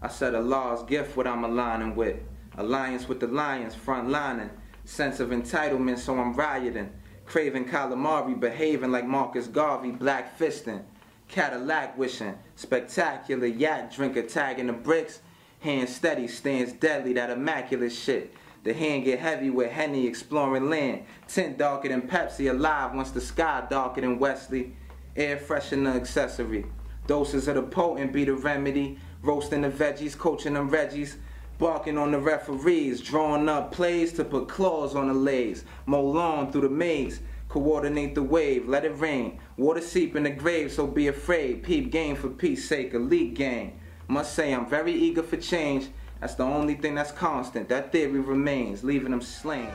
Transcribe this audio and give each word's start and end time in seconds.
I 0.00 0.08
said 0.08 0.34
Allah's 0.34 0.82
gift 0.84 1.16
what 1.16 1.26
I'm 1.26 1.44
aligning 1.44 1.96
with. 1.96 2.16
Alliance 2.56 3.08
with 3.08 3.20
the 3.20 3.26
lions, 3.26 3.74
front 3.74 4.10
lining. 4.10 4.50
Sense 4.84 5.20
of 5.20 5.30
entitlement, 5.30 5.98
so 5.98 6.18
I'm 6.18 6.34
rioting. 6.34 6.90
Craving 7.26 7.66
calamari, 7.66 8.38
behaving 8.38 8.92
like 8.92 9.06
Marcus 9.06 9.48
Garvey, 9.48 9.90
black 9.90 10.38
fisting. 10.38 10.82
Cadillac 11.28 11.98
wishing, 11.98 12.38
spectacular 12.56 13.46
yak 13.46 13.92
drinker 13.94 14.22
tagging 14.22 14.68
the 14.68 14.72
bricks. 14.72 15.20
Hand 15.60 15.88
steady, 15.88 16.28
stands 16.28 16.72
deadly, 16.72 17.12
that 17.14 17.30
immaculate 17.30 17.92
shit. 17.92 18.32
The 18.64 18.72
hand 18.72 19.04
get 19.04 19.18
heavy 19.18 19.50
with 19.50 19.70
Henny 19.70 20.06
exploring 20.06 20.70
land. 20.70 21.04
Tint 21.26 21.58
darker 21.58 21.88
than 21.88 22.02
Pepsi, 22.02 22.50
alive 22.50 22.94
once 22.94 23.10
the 23.10 23.20
sky 23.20 23.66
darker 23.68 24.00
than 24.00 24.18
Wesley. 24.18 24.74
Air 25.16 25.36
freshener 25.36 25.96
accessory. 25.96 26.64
Doses 27.06 27.48
of 27.48 27.56
the 27.56 27.62
potent 27.62 28.12
be 28.12 28.24
the 28.24 28.34
remedy. 28.34 28.98
Roasting 29.22 29.62
the 29.62 29.70
veggies, 29.70 30.16
coaching 30.16 30.54
them 30.54 30.70
Reggies. 30.70 31.16
Barking 31.58 31.98
on 31.98 32.12
the 32.12 32.20
referees, 32.20 33.00
drawing 33.00 33.48
up 33.48 33.72
plays 33.72 34.12
to 34.12 34.24
put 34.24 34.48
claws 34.48 34.94
on 34.94 35.08
the 35.08 35.14
legs. 35.14 35.64
Mow 35.86 36.02
lawn 36.02 36.52
through 36.52 36.60
the 36.60 36.68
maze. 36.68 37.20
Coordinate 37.48 38.14
the 38.14 38.22
wave, 38.22 38.68
let 38.68 38.84
it 38.84 38.96
rain. 38.98 39.40
Water 39.56 39.80
seep 39.80 40.14
in 40.14 40.22
the 40.22 40.30
grave, 40.30 40.70
so 40.70 40.86
be 40.86 41.08
afraid. 41.08 41.64
Peep 41.64 41.90
game 41.90 42.14
for 42.14 42.28
peace 42.28 42.68
sake, 42.68 42.94
elite 42.94 43.34
game. 43.34 43.72
Must 44.06 44.32
say 44.32 44.54
I'm 44.54 44.66
very 44.68 44.92
eager 44.92 45.22
for 45.22 45.36
change. 45.36 45.88
That's 46.20 46.34
the 46.34 46.44
only 46.44 46.74
thing 46.74 46.94
that's 46.94 47.10
constant. 47.10 47.68
That 47.68 47.90
theory 47.90 48.20
remains, 48.20 48.84
leaving 48.84 49.10
them 49.10 49.20
slain. 49.20 49.70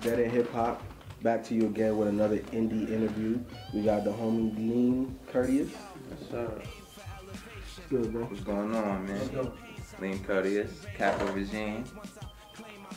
Dead 0.00 0.18
End 0.18 0.32
Hip 0.32 0.50
Hop. 0.52 0.82
Back 1.22 1.44
to 1.44 1.54
you 1.54 1.66
again 1.66 1.96
with 1.96 2.08
another 2.08 2.38
indie 2.38 2.90
interview. 2.90 3.38
We 3.72 3.82
got 3.82 4.02
the 4.02 4.10
homie 4.10 4.56
Liym 4.56 5.16
Courteous. 5.30 5.70
Yes, 5.70 6.30
sir. 6.30 6.46
What's 6.46 7.88
good, 7.88 8.12
bro? 8.12 8.24
What's 8.24 8.42
going 8.42 8.74
on, 8.74 9.06
man? 9.06 9.52
Liym 10.00 10.18
Courteous, 10.24 10.84
Capital 10.96 11.32
Regime. 11.32 11.84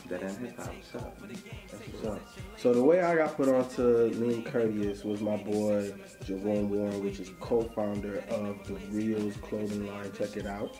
Dead 0.08 0.22
End 0.22 0.38
Hip 0.38 0.56
Hop, 0.56 0.74
what's 0.74 0.94
up? 0.94 1.18
What's 1.20 2.06
up. 2.06 2.20
So 2.56 2.72
the 2.72 2.82
way 2.82 3.00
I 3.00 3.14
got 3.14 3.36
put 3.36 3.48
onto 3.48 3.82
Liym 4.14 4.42
Courteous 4.42 5.04
was 5.04 5.20
my 5.20 5.36
boy 5.36 5.92
Jerome 6.24 6.68
Warren, 6.68 7.04
which 7.04 7.20
is 7.20 7.30
co-founder 7.38 8.24
of 8.30 8.66
the 8.66 8.74
Reels 8.90 9.36
clothing 9.36 9.86
line. 9.86 10.10
Check 10.12 10.36
it 10.36 10.46
out. 10.46 10.76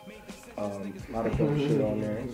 Um, 0.58 0.94
a 1.08 1.12
lot 1.12 1.26
of 1.26 1.38
dope 1.38 1.56
shit 1.58 1.80
on 1.80 2.00
there. 2.00 2.24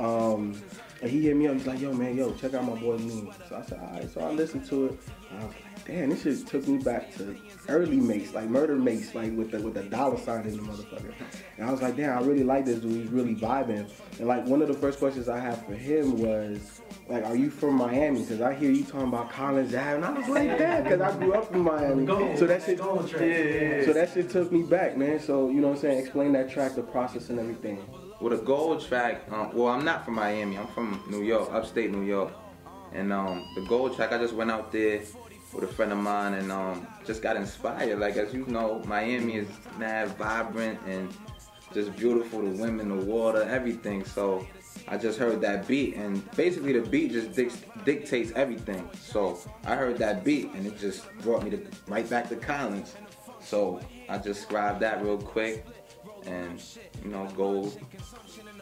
Um, 0.00 0.60
and 1.00 1.10
he 1.10 1.22
hit 1.22 1.36
me 1.36 1.46
up. 1.46 1.54
He's 1.54 1.66
like, 1.66 1.80
"Yo, 1.80 1.92
man, 1.92 2.16
yo, 2.16 2.32
check 2.34 2.54
out 2.54 2.64
my 2.64 2.74
boy 2.74 2.96
Liym." 2.96 3.30
So 3.48 3.56
I 3.56 3.62
said, 3.62 3.78
"All 3.80 3.92
right." 3.92 4.10
So 4.10 4.20
I 4.20 4.30
listened 4.30 4.66
to 4.66 4.86
it. 4.86 5.00
And 5.30 5.40
I 5.40 5.44
was 5.44 5.54
like, 5.54 5.86
"Damn, 5.86 6.10
this 6.10 6.22
shit 6.22 6.46
took 6.46 6.66
me 6.66 6.78
back 6.78 7.14
to 7.16 7.36
early 7.68 7.96
Mase, 7.96 8.32
like 8.32 8.48
Murda 8.48 8.80
Mase, 8.80 9.14
like 9.14 9.36
with 9.36 9.50
the 9.50 9.60
with 9.60 9.74
the 9.74 9.82
dollar 9.82 10.18
sign 10.18 10.46
in 10.46 10.56
the 10.56 10.62
motherfucker." 10.62 11.12
And 11.56 11.68
I 11.68 11.70
was 11.70 11.82
like, 11.82 11.96
"Damn, 11.96 12.18
I 12.18 12.22
really 12.22 12.44
like 12.44 12.64
this 12.64 12.80
dude. 12.80 12.92
He's 12.92 13.10
really 13.10 13.34
vibing." 13.34 13.90
And 14.18 14.26
like 14.26 14.46
one 14.46 14.62
of 14.62 14.68
the 14.68 14.74
first 14.74 14.98
questions 14.98 15.28
I 15.28 15.38
had 15.38 15.64
for 15.66 15.74
him 15.74 16.18
was, 16.18 16.80
like, 17.08 17.24
"Are 17.24 17.36
you 17.36 17.50
from 17.50 17.74
Miami?" 17.74 18.22
Because 18.22 18.40
I 18.40 18.54
hear 18.54 18.70
you 18.70 18.84
talking 18.84 19.08
about 19.08 19.30
Collins 19.30 19.74
Ave, 19.74 19.96
and 19.96 20.04
I 20.04 20.10
was 20.10 20.28
like, 20.28 20.58
"Damn," 20.58 20.82
because 20.84 21.00
I 21.00 21.16
grew 21.18 21.34
up 21.34 21.54
in 21.54 21.60
Miami. 21.60 22.06
So 22.36 22.46
that 22.46 22.62
shit, 22.62 22.78
so 22.78 23.92
that 23.92 24.10
shit 24.12 24.30
took 24.30 24.50
me 24.50 24.62
back, 24.62 24.96
man. 24.96 25.20
So 25.20 25.48
you 25.48 25.60
know 25.60 25.68
what 25.68 25.76
I'm 25.76 25.80
saying? 25.82 25.98
Explain 25.98 26.32
that 26.32 26.50
track, 26.50 26.74
the 26.74 26.82
process, 26.82 27.28
and 27.28 27.38
everything. 27.38 27.78
Well, 28.20 28.32
a 28.32 28.36
gold 28.36 28.84
track, 28.84 29.30
um, 29.30 29.54
well, 29.54 29.68
I'm 29.68 29.84
not 29.84 30.04
from 30.04 30.14
Miami. 30.14 30.58
I'm 30.58 30.66
from 30.68 31.00
New 31.08 31.22
York, 31.22 31.50
upstate 31.52 31.92
New 31.92 32.02
York. 32.02 32.32
And 32.92 33.12
um, 33.12 33.46
the 33.54 33.60
gold 33.62 33.94
track, 33.94 34.12
I 34.12 34.18
just 34.18 34.34
went 34.34 34.50
out 34.50 34.72
there 34.72 35.02
with 35.52 35.62
a 35.62 35.68
friend 35.68 35.92
of 35.92 35.98
mine 35.98 36.34
and 36.34 36.50
um, 36.50 36.86
just 37.06 37.22
got 37.22 37.36
inspired. 37.36 38.00
Like, 38.00 38.16
as 38.16 38.34
you 38.34 38.44
know, 38.46 38.82
Miami 38.86 39.36
is 39.36 39.48
mad 39.78 40.08
vibrant 40.16 40.80
and 40.86 41.14
just 41.72 41.94
beautiful. 41.96 42.42
The 42.42 42.60
women, 42.60 42.88
the 42.88 43.04
water, 43.04 43.42
everything. 43.42 44.04
So 44.04 44.44
I 44.88 44.96
just 44.98 45.16
heard 45.18 45.40
that 45.42 45.68
beat, 45.68 45.94
and 45.94 46.28
basically 46.32 46.72
the 46.72 46.88
beat 46.88 47.12
just 47.12 47.34
dic- 47.34 47.84
dictates 47.84 48.32
everything. 48.34 48.88
So 48.98 49.38
I 49.64 49.76
heard 49.76 49.98
that 49.98 50.24
beat, 50.24 50.52
and 50.54 50.66
it 50.66 50.78
just 50.78 51.06
brought 51.18 51.44
me 51.44 51.50
to 51.50 51.64
right 51.86 52.08
back 52.08 52.28
to 52.30 52.36
Collins. 52.36 52.94
So 53.40 53.80
I 54.08 54.18
just 54.18 54.42
scribed 54.42 54.80
that 54.80 55.04
real 55.04 55.18
quick, 55.18 55.64
and 56.26 56.62
you 57.04 57.10
know, 57.10 57.28
gold 57.36 57.78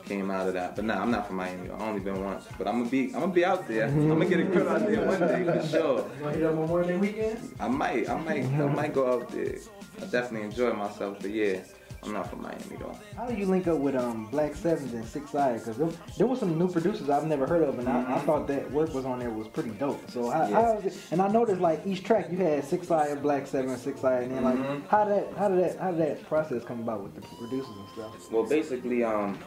came 0.05 0.31
out 0.31 0.49
of 0.49 0.55
that. 0.55 0.77
But 0.77 0.85
nah, 0.85 1.01
I'm 1.01 1.11
not 1.11 1.27
from 1.27 1.37
Miami. 1.37 1.71
I've 1.71 1.81
only 1.81 2.01
been 2.01 2.25
once. 2.25 2.45
But 2.59 2.69
I'm 2.69 2.79
gonna 2.79 2.91
be, 2.91 3.07
I'm 3.07 3.21
gonna 3.21 3.33
be 3.33 3.45
out 3.45 3.67
there. 3.67 3.89
Mm-hmm. 3.89 4.13
I'm 4.13 4.19
gonna 4.19 4.27
get 4.27 4.41
a 4.41 4.47
crib 4.47 4.67
out 4.69 4.87
there 4.87 5.07
one 5.07 5.21
day 5.21 5.61
for 5.61 5.67
sure. 5.69 6.11
You 6.19 6.25
to 6.25 6.31
hit 6.31 6.43
up 6.45 6.59
on 6.59 6.71
Monday 6.71 6.97
weekend? 6.97 7.55
I 7.61 7.69
might, 7.69 8.09
I 8.09 8.19
might, 8.21 8.45
I 8.45 8.67
might 8.67 8.95
go 8.95 9.13
out 9.13 9.29
there. 9.31 9.57
I 10.01 10.05
definitely 10.07 10.43
enjoy 10.43 10.73
myself, 10.73 11.19
but 11.21 11.31
yeah, 11.31 11.61
I'm 12.07 12.13
not 12.13 12.31
from 12.31 12.43
Miami 12.43 12.77
though. 12.79 12.97
How 13.17 13.27
do 13.27 13.35
you 13.35 13.47
link 13.47 13.67
up 13.67 13.79
with 13.79 13.97
um 13.97 14.27
Black 14.27 14.55
Sevens 14.55 14.93
and 14.95 15.05
Six 15.05 15.35
Eye? 15.35 15.55
Because 15.55 15.77
there, 15.77 15.89
there 16.19 16.27
was 16.27 16.39
some 16.39 16.57
new 16.59 16.69
producers 16.71 17.11
I've 17.11 17.27
never 17.27 17.47
heard 17.47 17.63
of, 17.63 17.79
and 17.79 17.89
I, 17.89 18.17
I 18.17 18.19
thought 18.21 18.47
that 18.47 18.71
work 18.71 18.95
was 18.95 19.05
on 19.05 19.19
there 19.19 19.31
was 19.31 19.49
pretty 19.49 19.71
dope. 19.71 20.09
So 20.11 20.31
how, 20.31 20.47
Mm-hmm. 20.47 20.53
Yeah. 20.53 20.79
it? 20.87 20.97
And 21.11 21.21
I 21.21 21.29
noticed 21.29 21.61
like 21.61 21.81
each 21.85 22.05
track 22.05 22.31
you 22.31 22.37
had 22.39 22.65
Six 22.65 22.91
Eye 22.91 23.09
and 23.09 23.21
Black 23.23 23.47
Seven, 23.47 23.77
Six 23.77 24.05
Eye, 24.05 24.21
and 24.21 24.33
then 24.33 24.45
like 24.45 24.57
Mhm. 24.57 24.87
how 24.89 25.05
did 25.05 25.15
that 25.33 25.37
how 25.37 25.49
did 25.49 25.59
that 25.65 25.79
how 25.79 25.91
did 25.91 26.01
that 26.01 26.29
process 26.29 26.65
come 26.65 26.81
about 26.81 27.03
with 27.03 27.15
the 27.17 27.23
producers 27.37 27.75
and 27.77 27.89
stuff? 27.93 28.31
Well, 28.33 28.45
basically, 28.45 29.03
um, 29.03 29.39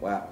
wow. 0.00 0.28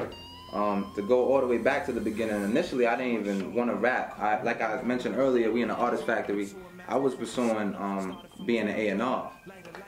Um, 0.52 0.92
to 0.96 1.02
go 1.02 1.24
all 1.32 1.40
the 1.40 1.46
way 1.46 1.56
back 1.56 1.86
to 1.86 1.92
the 1.92 2.00
beginning, 2.00 2.44
initially 2.44 2.86
I 2.86 2.94
didn't 2.94 3.20
even 3.22 3.54
want 3.54 3.70
to 3.70 3.76
rap. 3.76 4.18
I, 4.20 4.42
like 4.42 4.60
I 4.60 4.82
mentioned 4.82 5.16
earlier, 5.16 5.50
we 5.50 5.62
in 5.62 5.68
the 5.68 5.74
artist 5.74 6.04
factory. 6.04 6.50
I 6.88 6.96
was 6.96 7.14
pursuing 7.14 7.74
um, 7.76 8.18
being 8.46 8.68
an 8.68 9.00
A&R, 9.00 9.32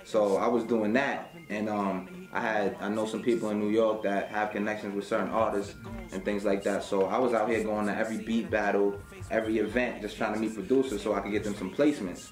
so 0.04 0.36
I 0.36 0.46
was 0.46 0.64
doing 0.64 0.92
that, 0.94 1.34
and 1.48 1.68
um, 1.68 2.28
I 2.32 2.40
had 2.40 2.76
I 2.80 2.88
know 2.88 3.06
some 3.06 3.22
people 3.22 3.50
in 3.50 3.60
New 3.60 3.70
York 3.70 4.02
that 4.02 4.28
have 4.28 4.50
connections 4.50 4.94
with 4.94 5.06
certain 5.06 5.30
artists 5.30 5.74
and 6.12 6.24
things 6.24 6.44
like 6.44 6.62
that. 6.64 6.84
So 6.84 7.06
I 7.06 7.18
was 7.18 7.32
out 7.32 7.48
here 7.48 7.62
going 7.62 7.86
to 7.86 7.96
every 7.96 8.18
beat 8.18 8.50
battle, 8.50 9.00
every 9.30 9.58
event, 9.58 10.02
just 10.02 10.16
trying 10.16 10.34
to 10.34 10.40
meet 10.40 10.54
producers 10.54 11.02
so 11.02 11.14
I 11.14 11.20
could 11.20 11.32
get 11.32 11.44
them 11.44 11.54
some 11.54 11.70
placements. 11.70 12.30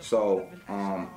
So 0.00 0.48
um, 0.68 1.10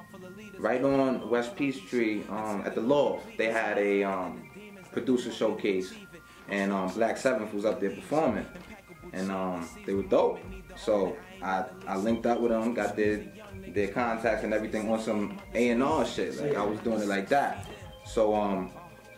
right 0.57 0.83
on 0.83 1.29
West 1.29 1.55
Peachtree 1.55 2.23
um, 2.29 2.63
at 2.65 2.75
the 2.75 2.81
Loft, 2.81 3.25
they 3.37 3.51
had 3.51 3.77
a 3.77 4.03
um, 4.03 4.49
producer 4.91 5.31
showcase, 5.31 5.93
and 6.49 6.71
um, 6.71 6.91
Black 6.93 7.17
Seventh 7.17 7.53
was 7.53 7.65
up 7.65 7.79
there 7.79 7.91
performing, 7.91 8.45
and 9.13 9.31
um, 9.31 9.67
they 9.85 9.93
were 9.93 10.03
dope. 10.03 10.39
So 10.75 11.15
I, 11.41 11.65
I 11.87 11.97
linked 11.97 12.25
up 12.25 12.39
with 12.39 12.51
them, 12.51 12.73
got 12.73 12.95
their 12.95 13.25
their 13.67 13.87
contacts 13.87 14.43
and 14.43 14.53
everything 14.53 14.89
on 14.91 14.99
some 14.99 15.39
A 15.53 15.69
and 15.69 15.83
R 15.83 16.05
shit. 16.05 16.39
Like 16.39 16.55
I 16.55 16.63
was 16.63 16.79
doing 16.79 17.01
it 17.01 17.07
like 17.07 17.29
that. 17.29 17.67
So 18.05 18.35
um, 18.35 18.71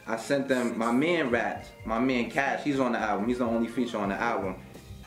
I 0.07 0.17
sent 0.17 0.47
them 0.47 0.77
my 0.77 0.91
man 0.91 1.29
raps, 1.29 1.69
my 1.85 1.99
man 1.99 2.29
Cash. 2.29 2.63
He's 2.63 2.79
on 2.79 2.93
the 2.93 2.99
album. 2.99 3.27
He's 3.27 3.39
the 3.39 3.45
only 3.45 3.67
feature 3.67 3.97
on 3.97 4.09
the 4.09 4.15
album. 4.15 4.57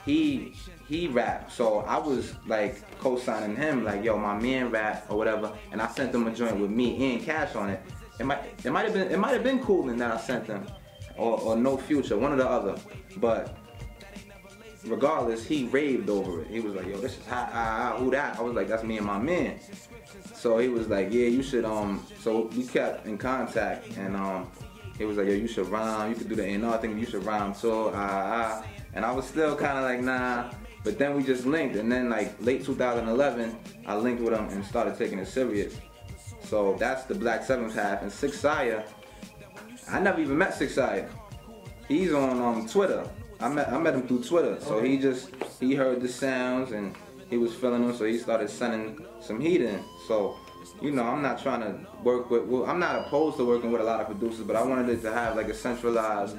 He 0.05 0.55
he 0.89 1.07
rapped, 1.07 1.53
so 1.53 1.81
I 1.81 1.99
was 1.99 2.35
like 2.47 2.77
co-signing 2.99 3.57
him, 3.57 3.85
like 3.85 4.03
yo, 4.03 4.17
my 4.17 4.39
man 4.39 4.71
rap 4.71 5.07
or 5.11 5.19
whatever. 5.19 5.53
And 5.71 5.83
I 5.83 5.89
sent 5.89 6.13
them 6.13 6.27
a 6.27 6.35
joint 6.35 6.59
with 6.59 6.71
me 6.71 7.15
and 7.15 7.23
Cash 7.23 7.55
on 7.55 7.71
it. 7.71 7.83
It 8.19 8.25
might 8.25 8.43
it 8.65 8.73
might 8.73 8.85
have 8.87 8.95
been 8.95 9.11
it 9.11 9.19
might 9.19 9.33
have 9.33 9.45
been 9.45 9.63
cool 9.63 9.91
in 9.91 9.99
that 9.99 10.11
I 10.13 10.19
sent 10.19 10.47
them, 10.47 10.67
or 11.17 11.39
or 11.41 11.57
No 11.57 11.77
Future, 11.77 12.17
one 12.17 12.33
or 12.33 12.37
the 12.37 12.49
other. 12.49 12.77
But 13.19 13.57
regardless, 14.87 15.45
he 15.45 15.67
raved 15.67 16.09
over 16.09 16.43
it. 16.43 16.49
He 16.49 16.61
was 16.61 16.75
like, 16.75 16.87
yo, 16.87 16.99
this 16.99 17.19
is 17.19 17.27
hot, 17.27 17.51
ah, 17.53 17.95
ah, 17.95 17.99
who 17.99 18.11
that? 18.11 18.39
I 18.39 18.43
was 18.43 18.55
like, 18.55 18.69
that's 18.69 18.83
me 18.85 18.97
and 18.97 19.07
my 19.07 19.19
man. 19.19 19.59
So 20.35 20.59
he 20.59 20.69
was 20.69 20.89
like, 20.89 21.13
yeah, 21.13 21.27
you 21.27 21.43
should, 21.43 21.65
um, 21.65 22.05
so 22.21 22.51
we 22.57 22.65
kept 22.65 23.07
in 23.07 23.19
contact 23.19 23.89
and, 23.97 24.17
um, 24.17 24.51
he 24.97 25.05
was 25.05 25.17
like, 25.17 25.27
yo, 25.27 25.35
you 25.35 25.49
should 25.49 25.69
rhyme, 25.69 26.11
you 26.11 26.17
could 26.17 26.29
do 26.29 26.35
the 26.35 26.45
A&R 26.45 26.79
thing, 26.79 26.99
you 26.99 27.07
should 27.07 27.25
rhyme 27.25 27.55
too, 27.55 27.91
ah, 27.95 28.63
ah. 28.63 28.65
And 28.95 29.05
I 29.05 29.13
was 29.13 29.27
still 29.27 29.55
kind 29.55 29.79
of 29.79 29.85
like, 29.85 30.01
nah. 30.01 30.51
But 30.85 30.99
then 30.99 31.17
we 31.17 31.23
just 31.23 31.45
linked, 31.45 31.77
and 31.77 31.91
then 31.91 32.09
like 32.09 32.35
late 32.41 32.65
2011, 32.65 33.57
I 33.87 33.97
linked 33.97 34.23
with 34.23 34.33
him 34.33 34.49
and 34.49 34.65
started 34.65 34.97
taking 34.97 35.19
it 35.19 35.27
serious. 35.27 35.77
So 36.43 36.77
that's 36.79 37.05
the 37.05 37.15
Black 37.15 37.45
Seventh 37.45 37.75
half. 37.75 38.03
And 38.03 38.11
Six 38.11 38.41
Sire, 38.41 38.85
I 39.91 40.01
never 40.01 40.21
even 40.21 40.39
met 40.39 40.55
Six 40.55 40.75
Sire. 40.75 41.11
He's 41.89 42.13
on 42.13 42.41
um, 42.41 42.67
Twitter. 42.67 43.09
I 43.41 43.49
met 43.49 43.69
I 43.73 43.79
met 43.79 43.95
him 43.95 44.07
through 44.07 44.25
Twitter. 44.25 44.59
So 44.61 44.83
he 44.83 44.99
just 44.99 45.31
he 45.61 45.75
heard 45.75 46.01
the 46.01 46.09
sounds 46.09 46.73
and 46.73 46.95
he 47.31 47.37
was 47.39 47.55
feeling 47.55 47.87
them. 47.87 47.97
So 47.97 48.05
he 48.05 48.19
started 48.19 48.51
sending 48.51 49.05
some 49.21 49.41
heat 49.41 49.61
in. 49.63 49.83
So 50.07 50.37
you 50.83 50.91
know 50.91 51.05
I'm 51.05 51.23
not 51.23 51.41
trying 51.43 51.61
to 51.61 51.79
work 52.03 52.31
with. 52.31 52.45
Well, 52.45 52.65
I'm 52.67 52.79
not 52.79 53.07
opposed 53.07 53.37
to 53.39 53.45
working 53.45 53.71
with 53.71 53.81
a 53.81 53.85
lot 53.85 54.01
of 54.01 54.07
producers, 54.07 54.45
but 54.45 54.57
I 54.57 54.63
wanted 54.63 54.89
it 54.89 55.03
to 55.03 55.13
have 55.13 55.37
like 55.37 55.49
a 55.49 55.55
centralized, 55.55 56.37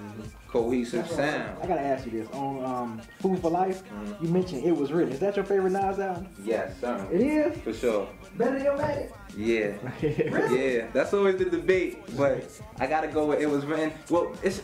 cohesive 0.49 1.07
sound. 1.09 1.57
I 1.63 1.67
gotta 1.67 1.81
ask 1.81 2.05
you 2.05 2.11
this 2.11 2.27
on 2.31 2.63
um, 2.65 3.01
Food 3.19 3.39
for 3.39 3.49
Life. 3.49 3.83
Mm-hmm. 3.85 4.25
You 4.25 4.31
mentioned 4.31 4.65
it 4.65 4.75
was 4.75 4.91
written. 4.91 5.13
Is 5.13 5.19
that 5.19 5.35
your 5.35 5.45
favorite 5.45 5.71
Nas 5.71 5.99
album? 5.99 6.27
Yes, 6.43 6.79
sir. 6.79 7.07
It 7.11 7.21
is 7.21 7.57
For 7.61 7.73
sure. 7.73 8.09
better 8.37 8.59
than 8.59 8.67
Illmatic. 8.67 9.11
Yeah. 9.37 9.73
Really? 10.31 10.75
Yeah, 10.77 10.87
that's 10.91 11.13
always 11.13 11.37
the 11.37 11.45
debate, 11.45 11.99
but 12.17 12.43
I 12.77 12.87
gotta 12.87 13.07
go 13.07 13.25
with 13.25 13.39
it 13.39 13.49
was 13.49 13.65
written. 13.65 13.91
Well, 14.09 14.35
it's 14.43 14.61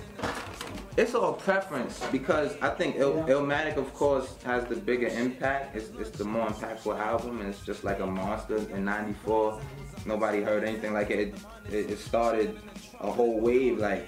it's 0.98 1.14
all 1.14 1.34
preference 1.34 2.02
because 2.12 2.56
I 2.62 2.70
think 2.70 2.96
Il- 2.96 3.18
Yeah. 3.28 3.34
Illmatic, 3.36 3.78
of 3.78 3.94
course, 3.94 4.36
has 4.44 4.64
the 4.66 4.76
bigger 4.76 5.08
impact. 5.08 5.76
It's, 5.76 5.90
it's 6.00 6.12
the 6.12 6.24
more 6.26 6.48
impactful 6.48 6.98
album, 6.98 7.42
and 7.42 7.50
it's 7.50 7.62
just 7.66 7.84
like 7.84 8.00
a 8.00 8.06
monster 8.06 8.58
in 8.58 8.86
'94. 8.86 9.60
nobody 10.06 10.42
heard 10.42 10.64
anything 10.64 10.94
like 10.94 11.10
it. 11.10 11.34
It, 11.70 11.90
it 11.92 12.00
started 12.00 12.60
a 13.00 13.12
whole 13.12 13.40
wave 13.40 13.78
like 13.80 14.08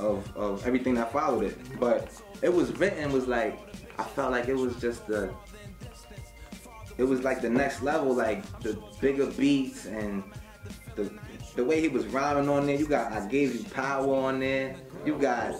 of 0.00 0.30
of 0.36 0.66
everything 0.66 0.94
that 0.94 1.12
followed 1.12 1.44
it. 1.44 1.56
But 1.80 2.10
it 2.42 2.52
was 2.52 2.72
written 2.78 3.12
was 3.12 3.26
like 3.26 3.58
I 3.98 4.02
felt 4.02 4.30
like 4.32 4.48
it 4.48 4.56
was 4.56 4.76
just 4.80 5.06
the 5.06 5.32
it 6.98 7.04
was 7.04 7.22
like 7.22 7.40
the 7.42 7.50
next 7.50 7.82
level, 7.82 8.14
like 8.14 8.42
the 8.60 8.78
bigger 9.00 9.26
beats 9.26 9.86
and 9.86 10.22
the 10.96 11.10
the 11.54 11.64
way 11.64 11.80
he 11.80 11.88
was 11.88 12.04
rhyming 12.06 12.48
on 12.48 12.66
there. 12.66 12.76
You 12.76 12.86
got 12.86 13.12
I 13.12 13.26
gave 13.28 13.54
you 13.54 13.64
power 13.70 14.14
on 14.14 14.40
there. 14.40 14.76
You 15.04 15.14
got 15.16 15.54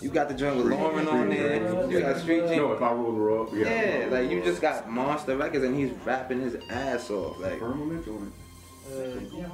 you 0.00 0.08
got 0.10 0.28
the 0.28 0.34
joint 0.34 0.56
with 0.56 0.66
Lauryn 0.72 1.10
on 1.12 1.28
there. 1.30 1.90
You 1.90 2.00
got 2.00 2.18
Street 2.18 2.48
G. 2.48 2.56
No, 2.56 2.72
if 2.72 2.82
I 2.82 2.92
rule 2.92 3.12
the 3.12 3.18
road, 3.20 3.48
yeah. 3.54 4.00
Yeah, 4.00 4.06
like 4.10 4.30
you 4.30 4.42
just 4.42 4.60
got 4.60 4.88
Monster 4.90 5.36
Records 5.36 5.64
and 5.64 5.76
he's 5.76 5.92
rapping 6.04 6.40
his 6.40 6.56
ass 6.70 7.10
off. 7.10 7.38
Like 7.40 7.58
Firmament 7.58 8.04
joint. 8.04 8.32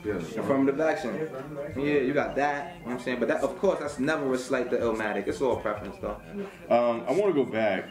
Yeah. 0.04 0.12
affirmative 0.14 0.80
action. 0.80 1.28
Yeah, 1.76 1.82
you 2.00 2.12
got 2.14 2.36
that. 2.36 2.74
You 2.76 2.80
know 2.80 2.86
what 2.86 2.92
I'm 2.92 3.00
saying? 3.00 3.18
But 3.18 3.28
that 3.28 3.40
of 3.42 3.58
course 3.58 3.80
that's 3.80 3.98
never 3.98 4.32
a 4.32 4.38
slight 4.38 4.70
to 4.70 4.76
Illmatic. 4.78 5.26
It's 5.26 5.40
all 5.40 5.56
preference 5.56 5.96
though. 6.00 6.20
Um, 6.70 7.02
I 7.08 7.12
want 7.12 7.34
to 7.34 7.44
go 7.44 7.44
back 7.44 7.86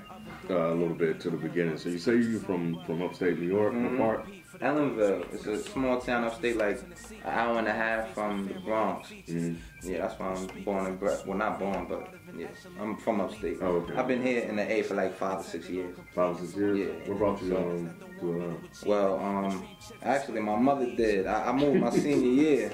uh, 0.49 0.71
a 0.71 0.73
little 0.73 0.95
bit 0.95 1.19
to 1.21 1.29
the 1.29 1.35
beginning. 1.37 1.77
So 1.77 1.89
you 1.89 1.97
say 1.97 2.15
you're 2.15 2.39
from 2.39 2.81
from 2.85 3.01
upstate 3.01 3.39
New 3.39 3.47
York, 3.47 3.73
Mhm. 3.73 3.97
what 3.97 4.23
part? 4.23 4.25
Ellenville. 4.63 5.25
It's 5.33 5.45
a 5.45 5.61
small 5.61 5.99
town 5.99 6.23
upstate, 6.23 6.57
like 6.57 6.79
an 7.25 7.31
hour 7.39 7.59
and 7.59 7.67
a 7.67 7.73
half 7.73 8.13
from 8.13 8.47
the 8.47 8.53
Bronx. 8.61 9.09
Mhm. 9.09 9.57
Yeah, 9.83 9.99
that's 9.99 10.17
where 10.17 10.29
I'm 10.29 10.47
born 10.63 10.85
and 10.85 10.99
bred. 10.99 11.19
Well, 11.27 11.37
not 11.37 11.59
born, 11.59 11.85
but 11.89 12.13
yeah, 12.37 12.47
I'm 12.79 12.95
from 12.97 13.19
upstate. 13.21 13.57
Oh, 13.61 13.83
okay. 13.83 13.95
I've 13.95 14.07
been 14.07 14.21
here 14.21 14.43
in 14.43 14.55
the 14.55 14.71
A 14.71 14.81
for 14.83 14.95
like 14.95 15.13
five 15.17 15.41
or 15.41 15.43
six 15.43 15.69
years. 15.69 15.95
Five 16.15 16.35
or 16.35 16.39
six 16.39 16.55
years. 16.55 16.79
Yeah. 16.79 17.09
What 17.09 17.17
brought 17.17 17.41
you 17.43 17.57
um, 17.57 17.93
to 18.21 18.31
Atlanta? 18.33 18.57
Well, 18.85 19.19
um, 19.19 19.67
actually, 20.01 20.39
my 20.39 20.55
mother 20.55 20.85
did. 20.95 21.27
I, 21.27 21.49
I 21.49 21.51
moved 21.51 21.79
my 21.81 21.89
senior 21.91 22.31
year. 22.43 22.71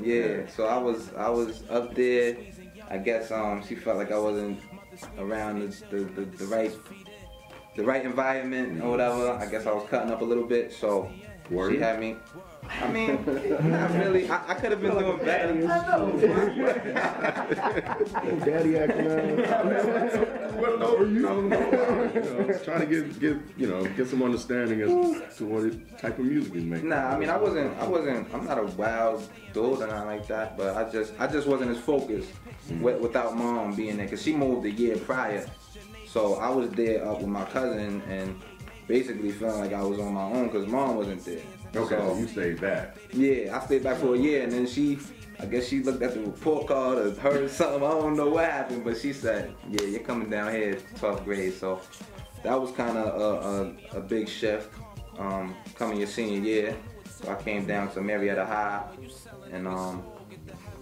Yeah, 0.00 0.46
so 0.46 0.66
I 0.66 0.78
was 0.78 1.12
I 1.14 1.28
was 1.28 1.64
up 1.68 1.94
there. 1.94 2.36
I 2.88 2.98
guess 2.98 3.30
um, 3.32 3.64
she 3.66 3.74
felt 3.74 3.98
like 3.98 4.12
I 4.12 4.18
wasn't 4.18 4.60
around 5.18 5.60
the 5.60 5.68
the, 5.90 6.04
the, 6.04 6.24
the 6.24 6.46
right 6.46 6.72
the 7.76 7.84
right 7.84 8.04
environment 8.04 8.82
or 8.82 8.90
whatever. 8.90 9.30
I 9.32 9.46
guess 9.46 9.66
I 9.66 9.72
was 9.72 9.88
cutting 9.88 10.10
up 10.10 10.20
a 10.20 10.24
little 10.24 10.46
bit, 10.46 10.72
so 10.72 11.10
Were 11.50 11.70
she 11.70 11.76
you? 11.76 11.82
had 11.82 12.00
me. 12.00 12.16
I 12.68 12.88
mean, 12.88 13.24
not 13.68 13.90
really. 13.94 14.28
I, 14.28 14.52
I 14.52 14.54
could 14.54 14.70
have 14.70 14.80
been 14.80 14.96
doing 14.96 15.18
better. 15.18 15.54
Daddy 18.44 18.78
acting 18.78 19.08
out. 19.08 20.56
well, 20.56 20.78
no, 20.78 20.96
no, 20.98 21.40
no. 21.40 22.10
You 22.14 22.20
know, 22.20 22.46
just 22.46 22.64
trying 22.64 22.80
to 22.80 22.86
get 22.86 23.18
get 23.18 23.36
you 23.56 23.66
know 23.66 23.82
get 23.96 24.06
some 24.08 24.22
understanding 24.22 24.82
as 24.82 24.90
to 25.38 25.46
what 25.46 25.98
type 25.98 26.18
of 26.18 26.26
music 26.26 26.54
you 26.54 26.60
make. 26.60 26.84
Nah, 26.84 27.14
I 27.14 27.18
mean, 27.18 27.30
I 27.30 27.36
wasn't. 27.36 27.76
I 27.78 27.88
wasn't. 27.88 28.32
I'm 28.32 28.44
not 28.44 28.58
a 28.58 28.64
wild 28.64 29.26
dude 29.52 29.80
or 29.80 29.86
nothing 29.86 30.06
like 30.06 30.26
that. 30.28 30.56
But 30.56 30.76
I 30.76 30.88
just, 30.90 31.12
I 31.18 31.26
just 31.26 31.48
wasn't 31.48 31.70
as 31.70 31.78
focused 31.78 32.30
mm. 32.68 32.80
with, 32.80 33.00
without 33.00 33.36
mom 33.36 33.74
being 33.74 33.96
there, 33.96 34.08
cause 34.08 34.22
she 34.22 34.34
moved 34.34 34.66
a 34.66 34.70
year 34.70 34.96
prior. 34.96 35.46
So 36.12 36.34
I 36.34 36.48
was 36.48 36.68
there 36.70 37.06
up 37.08 37.18
with 37.18 37.28
my 37.28 37.44
cousin 37.44 38.02
and 38.08 38.40
basically 38.88 39.30
feeling 39.30 39.60
like 39.60 39.72
I 39.72 39.82
was 39.82 40.00
on 40.00 40.12
my 40.12 40.24
own, 40.24 40.50
cause 40.50 40.66
mom 40.66 40.96
wasn't 40.96 41.24
there. 41.24 41.38
Okay, 41.76 41.96
so 41.96 42.08
So, 42.14 42.18
you 42.18 42.26
stayed 42.26 42.60
back. 42.60 42.96
yeah, 43.12 43.56
I 43.56 43.64
stayed 43.64 43.84
back 43.84 43.98
for 43.98 44.16
a 44.16 44.18
year, 44.18 44.42
and 44.42 44.50
then 44.50 44.66
she, 44.66 44.98
I 45.38 45.46
guess 45.46 45.68
she 45.68 45.84
looked 45.84 46.02
at 46.02 46.14
the 46.14 46.20
report 46.22 46.66
card 46.66 46.98
or 46.98 47.12
heard 47.20 47.48
something. 47.58 47.76
I 47.84 47.90
don't 47.90 48.16
know 48.16 48.28
what 48.28 48.50
happened, 48.50 48.82
but 48.82 48.96
she 48.96 49.12
said, 49.12 49.54
"Yeah, 49.70 49.86
you're 49.86 50.00
coming 50.00 50.28
down 50.28 50.52
here, 50.52 50.78
12th 50.98 51.24
grade." 51.24 51.54
So 51.54 51.80
that 52.42 52.60
was 52.60 52.72
kind 52.72 52.98
of 52.98 53.06
a, 53.20 53.96
a, 53.96 53.98
a 53.98 54.00
big 54.00 54.28
shift 54.28 54.74
um, 55.16 55.54
coming 55.76 55.98
your 55.98 56.08
senior 56.08 56.40
year. 56.40 56.76
So 57.08 57.30
I 57.30 57.40
came 57.40 57.66
down 57.66 57.92
to 57.92 58.00
Marietta 58.00 58.44
High, 58.44 58.82
and 59.52 59.68
um, 59.68 60.02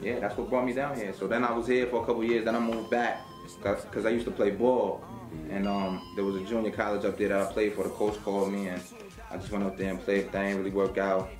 yeah, 0.00 0.20
that's 0.20 0.38
what 0.38 0.48
brought 0.48 0.64
me 0.64 0.72
down 0.72 0.96
here. 0.96 1.12
So 1.12 1.26
then 1.26 1.44
I 1.44 1.52
was 1.52 1.66
here 1.66 1.86
for 1.88 2.02
a 2.02 2.06
couple 2.06 2.25
years. 2.25 2.46
Then 2.46 2.56
I 2.56 2.60
moved 2.60 2.88
back 2.88 3.20
because 3.56 4.06
I 4.06 4.10
used 4.10 4.24
to 4.26 4.30
play 4.30 4.50
ball, 4.50 5.04
and 5.50 5.66
um, 5.66 6.02
there 6.16 6.24
was 6.24 6.36
a 6.36 6.44
junior 6.44 6.70
college 6.70 7.04
up 7.04 7.18
there 7.18 7.28
that 7.28 7.40
I 7.40 7.52
played 7.52 7.74
for. 7.74 7.84
The 7.84 7.90
coach 7.90 8.22
called 8.22 8.52
me, 8.52 8.68
and 8.68 8.82
I 9.30 9.36
just 9.36 9.50
went 9.50 9.64
up 9.64 9.76
there 9.76 9.90
and 9.90 10.00
played. 10.00 10.30
That 10.32 10.42
didn't 10.42 10.58
really 10.58 10.70
work 10.70 10.98
out. 10.98 11.30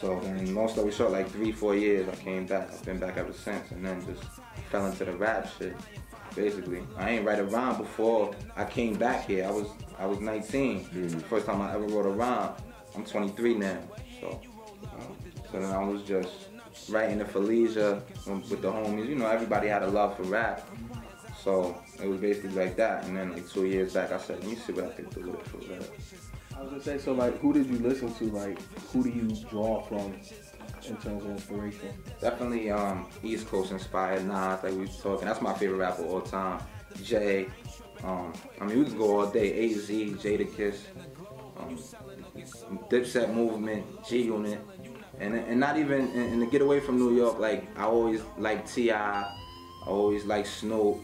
So 0.00 0.20
then, 0.20 0.54
long 0.54 0.68
story 0.68 0.92
short, 0.92 1.10
like 1.10 1.28
three, 1.30 1.50
four 1.50 1.74
years, 1.74 2.08
I 2.08 2.14
came 2.14 2.46
back. 2.46 2.70
I've 2.72 2.84
been 2.84 2.98
back 2.98 3.16
ever 3.16 3.32
since, 3.32 3.70
and 3.72 3.84
then 3.84 4.04
just 4.06 4.22
fell 4.70 4.86
into 4.86 5.04
the 5.04 5.12
rap 5.12 5.48
shit. 5.58 5.76
Basically, 6.36 6.82
I 6.96 7.10
ain't 7.10 7.26
write 7.26 7.40
a 7.40 7.44
rhyme 7.44 7.78
before 7.78 8.34
I 8.54 8.64
came 8.64 8.94
back 8.94 9.26
here. 9.26 9.44
I 9.46 9.50
was 9.50 9.66
I 9.98 10.06
was 10.06 10.20
19. 10.20 10.84
Mhm. 10.84 11.22
First 11.22 11.46
time 11.46 11.60
I 11.60 11.74
ever 11.74 11.86
wrote 11.86 12.06
a 12.06 12.10
rhyme. 12.10 12.52
I'm 12.94 13.04
23 13.04 13.54
now, 13.54 13.78
so 14.20 14.40
um, 14.94 15.16
so 15.50 15.60
then 15.60 15.70
I 15.70 15.82
was 15.82 16.02
just 16.02 16.48
writing 16.90 17.18
the 17.18 17.24
Felicia 17.24 18.02
with 18.26 18.62
the 18.62 18.70
homies. 18.70 19.08
You 19.08 19.16
know, 19.16 19.26
everybody 19.26 19.68
had 19.68 19.82
a 19.82 19.88
love 19.88 20.16
for 20.16 20.22
rap, 20.24 20.68
so 21.48 21.80
it 22.02 22.06
was 22.06 22.20
basically 22.20 22.50
like 22.50 22.76
that. 22.76 23.04
And 23.04 23.16
then 23.16 23.32
like 23.32 23.48
two 23.48 23.64
years 23.64 23.94
back, 23.94 24.12
I 24.12 24.18
said, 24.18 24.38
let 24.40 24.50
me 24.50 24.54
see 24.54 24.74
what 24.74 24.84
I 24.84 24.90
can 24.90 25.06
do 25.06 25.30
with 25.30 25.40
it 25.40 25.46
for 25.48 25.72
rap. 25.72 25.82
I 26.54 26.60
was 26.60 26.70
gonna 26.70 26.82
say, 26.82 26.98
so 26.98 27.12
like, 27.12 27.38
who 27.38 27.54
did 27.54 27.66
you 27.66 27.78
listen 27.78 28.12
to? 28.16 28.24
Like, 28.24 28.60
who 28.92 29.02
do 29.02 29.08
you 29.08 29.34
draw 29.48 29.80
from 29.80 30.12
in 30.86 30.96
terms 30.98 31.24
of 31.24 31.30
inspiration? 31.30 31.88
Definitely 32.20 32.70
um, 32.70 33.06
East 33.22 33.48
Coast 33.48 33.72
inspired 33.72 34.26
Nas, 34.26 34.62
like 34.62 34.74
we 34.74 34.80
was 34.80 34.98
talking. 34.98 35.26
That's 35.26 35.40
my 35.40 35.54
favorite 35.54 35.78
rapper 35.78 36.04
of 36.04 36.10
all 36.10 36.20
time. 36.20 36.60
Jay. 37.02 37.46
Um, 38.04 38.34
I 38.60 38.66
mean, 38.66 38.80
we 38.80 38.84
could 38.84 38.98
go 38.98 39.18
all 39.18 39.30
day. 39.30 39.70
AZ, 39.70 39.88
Jadakiss, 39.88 40.80
um, 41.56 41.78
Dipset 42.90 43.32
Movement, 43.32 43.86
G 44.06 44.20
Unit, 44.24 44.60
and 45.18 45.34
and 45.34 45.58
not 45.58 45.78
even 45.78 46.08
and, 46.08 46.32
and 46.34 46.40
to 46.42 46.46
get 46.46 46.60
away 46.60 46.80
from 46.80 46.98
New 46.98 47.16
York. 47.16 47.38
Like 47.38 47.66
I 47.78 47.84
always 47.84 48.20
like 48.36 48.70
T.I., 48.70 48.94
I 48.94 49.34
always 49.86 50.26
like 50.26 50.44
Snoop, 50.44 50.98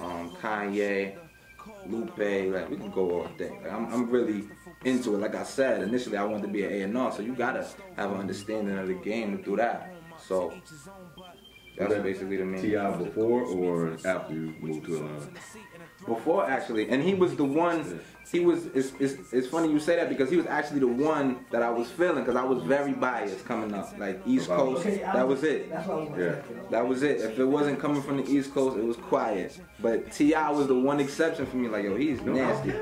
um, 0.00 0.30
Kanye, 0.40 1.16
Lupe. 1.86 2.52
Like 2.52 2.70
we 2.70 2.76
can 2.76 2.90
go 2.90 3.22
all 3.22 3.28
day. 3.38 3.58
Like, 3.62 3.72
I'm, 3.72 3.92
I'm 3.92 4.10
really 4.10 4.44
into 4.84 5.14
it. 5.14 5.18
Like 5.18 5.34
I 5.34 5.44
said, 5.44 5.82
initially 5.82 6.16
I 6.16 6.24
wanted 6.24 6.42
to 6.42 6.48
be 6.48 6.64
an 6.64 6.94
A&R, 6.96 7.12
so 7.12 7.22
you 7.22 7.34
gotta 7.34 7.66
have 7.96 8.12
an 8.12 8.18
understanding 8.18 8.76
of 8.76 8.88
the 8.88 8.94
game 8.94 9.38
to 9.38 9.42
do 9.42 9.56
that. 9.56 9.92
So 10.18 10.52
that's 11.76 11.88
Was 11.88 11.96
that 11.98 12.02
basically 12.04 12.36
the 12.36 12.44
main. 12.44 12.62
T.I. 12.62 12.96
before 12.96 13.42
or 13.42 13.96
after 14.04 14.34
you 14.34 14.54
moved 14.60 14.86
to 14.86 14.96
Atlanta? 14.96 15.26
Before 16.06 16.48
actually, 16.48 16.88
and 16.90 17.02
he 17.02 17.14
was 17.14 17.34
the 17.36 17.44
one. 17.44 18.00
He 18.30 18.40
was. 18.40 18.66
It's, 18.66 18.92
it's, 18.98 19.32
it's 19.32 19.46
funny 19.48 19.70
you 19.72 19.80
say 19.80 19.96
that 19.96 20.08
because 20.08 20.28
he 20.28 20.36
was 20.36 20.46
actually 20.46 20.80
the 20.80 20.88
one 20.88 21.44
that 21.50 21.62
I 21.62 21.70
was 21.70 21.90
feeling 21.90 22.24
because 22.24 22.36
I 22.36 22.44
was 22.44 22.62
very 22.64 22.92
biased 22.92 23.44
coming 23.44 23.72
up, 23.74 23.96
like 23.98 24.20
East 24.26 24.48
Coast. 24.48 24.84
That 24.84 25.26
was 25.26 25.42
it. 25.44 25.70
That's 25.70 25.86
what 25.88 25.96
I 25.96 26.00
was 26.00 26.08
gonna 26.10 26.24
Yeah. 26.24 26.42
That 26.70 26.86
was 26.86 27.02
it. 27.02 27.20
If 27.20 27.38
it 27.38 27.44
wasn't 27.44 27.78
coming 27.80 28.02
from 28.02 28.18
the 28.18 28.30
East 28.30 28.52
Coast, 28.52 28.76
it 28.76 28.84
was 28.84 28.96
quiet. 28.96 29.58
But 29.80 30.12
T.I. 30.12 30.50
was 30.50 30.66
the 30.66 30.78
one 30.78 31.00
exception 31.00 31.46
for 31.46 31.56
me. 31.56 31.68
Like 31.68 31.84
yo, 31.84 31.96
he's 31.96 32.20
nasty. 32.22 32.72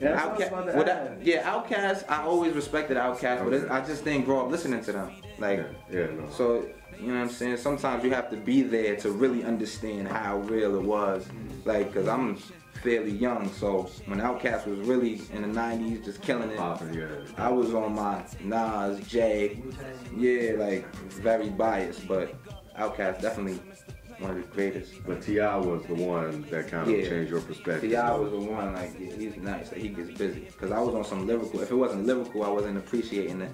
Yeah, 0.00 0.20
Outkast, 0.20 0.50
well, 0.50 0.84
that- 0.84 1.24
yeah, 1.24 1.42
Outkast. 1.50 2.04
I 2.08 2.22
always 2.24 2.52
respected 2.52 2.96
Outkast, 2.96 3.44
but 3.44 3.52
it, 3.52 3.70
I 3.70 3.80
just 3.84 4.04
didn't 4.04 4.24
grow 4.24 4.44
up 4.44 4.50
listening 4.50 4.82
to 4.84 4.92
them. 4.92 5.12
Like, 5.38 5.58
Yeah, 5.90 6.00
yeah, 6.00 6.06
no. 6.06 6.28
so 6.30 6.66
you 7.00 7.08
know 7.08 7.14
what 7.14 7.22
I'm 7.22 7.28
saying. 7.30 7.56
Sometimes 7.58 8.04
you 8.04 8.10
have 8.10 8.30
to 8.30 8.36
be 8.36 8.62
there 8.62 8.96
to 8.96 9.10
really 9.10 9.44
understand 9.44 10.08
how 10.08 10.38
real 10.38 10.76
it 10.76 10.82
was. 10.82 11.26
Like, 11.64 11.92
cause 11.94 12.08
I'm 12.08 12.36
fairly 12.82 13.12
young, 13.12 13.50
so 13.52 13.90
when 14.06 14.20
Outkast 14.20 14.66
was 14.66 14.78
really 14.80 15.22
in 15.32 15.42
the 15.42 15.48
'90s, 15.48 16.04
just 16.04 16.20
killing 16.22 16.50
it. 16.50 16.58
I 17.38 17.50
was 17.50 17.72
on 17.74 17.94
my 17.94 18.22
Nas, 18.42 19.00
Jay, 19.06 19.62
yeah, 20.16 20.52
like 20.58 20.94
very 20.96 21.48
biased, 21.48 22.06
but 22.06 22.34
Outkast 22.78 23.22
definitely 23.22 23.58
one 24.18 24.30
of 24.32 24.36
the 24.36 24.42
greatest. 24.54 25.04
But 25.06 25.22
T.I. 25.22 25.56
was 25.56 25.84
the 25.86 25.94
one 25.94 26.42
that 26.50 26.68
kind 26.68 26.88
of 26.88 26.96
Yeah. 26.96 27.08
changed 27.08 27.30
your 27.30 27.40
perspective. 27.40 27.90
T.I. 27.90 28.14
was 28.14 28.30
the 28.30 28.38
one 28.38 28.74
like 28.74 28.92
yeah, 28.98 29.14
he's 29.16 29.36
nice, 29.36 29.72
like 29.72 29.80
he 29.80 29.88
gets 29.88 30.10
busy. 30.18 30.48
Cause 30.60 30.70
I 30.70 30.80
was 30.80 30.94
on 30.94 31.04
some 31.04 31.26
lyrical. 31.26 31.60
If 31.60 31.70
it 31.70 31.74
wasn't 31.74 32.06
lyrical, 32.06 32.42
I 32.44 32.48
wasn't 32.48 32.76
appreciating 32.78 33.40
it. 33.40 33.50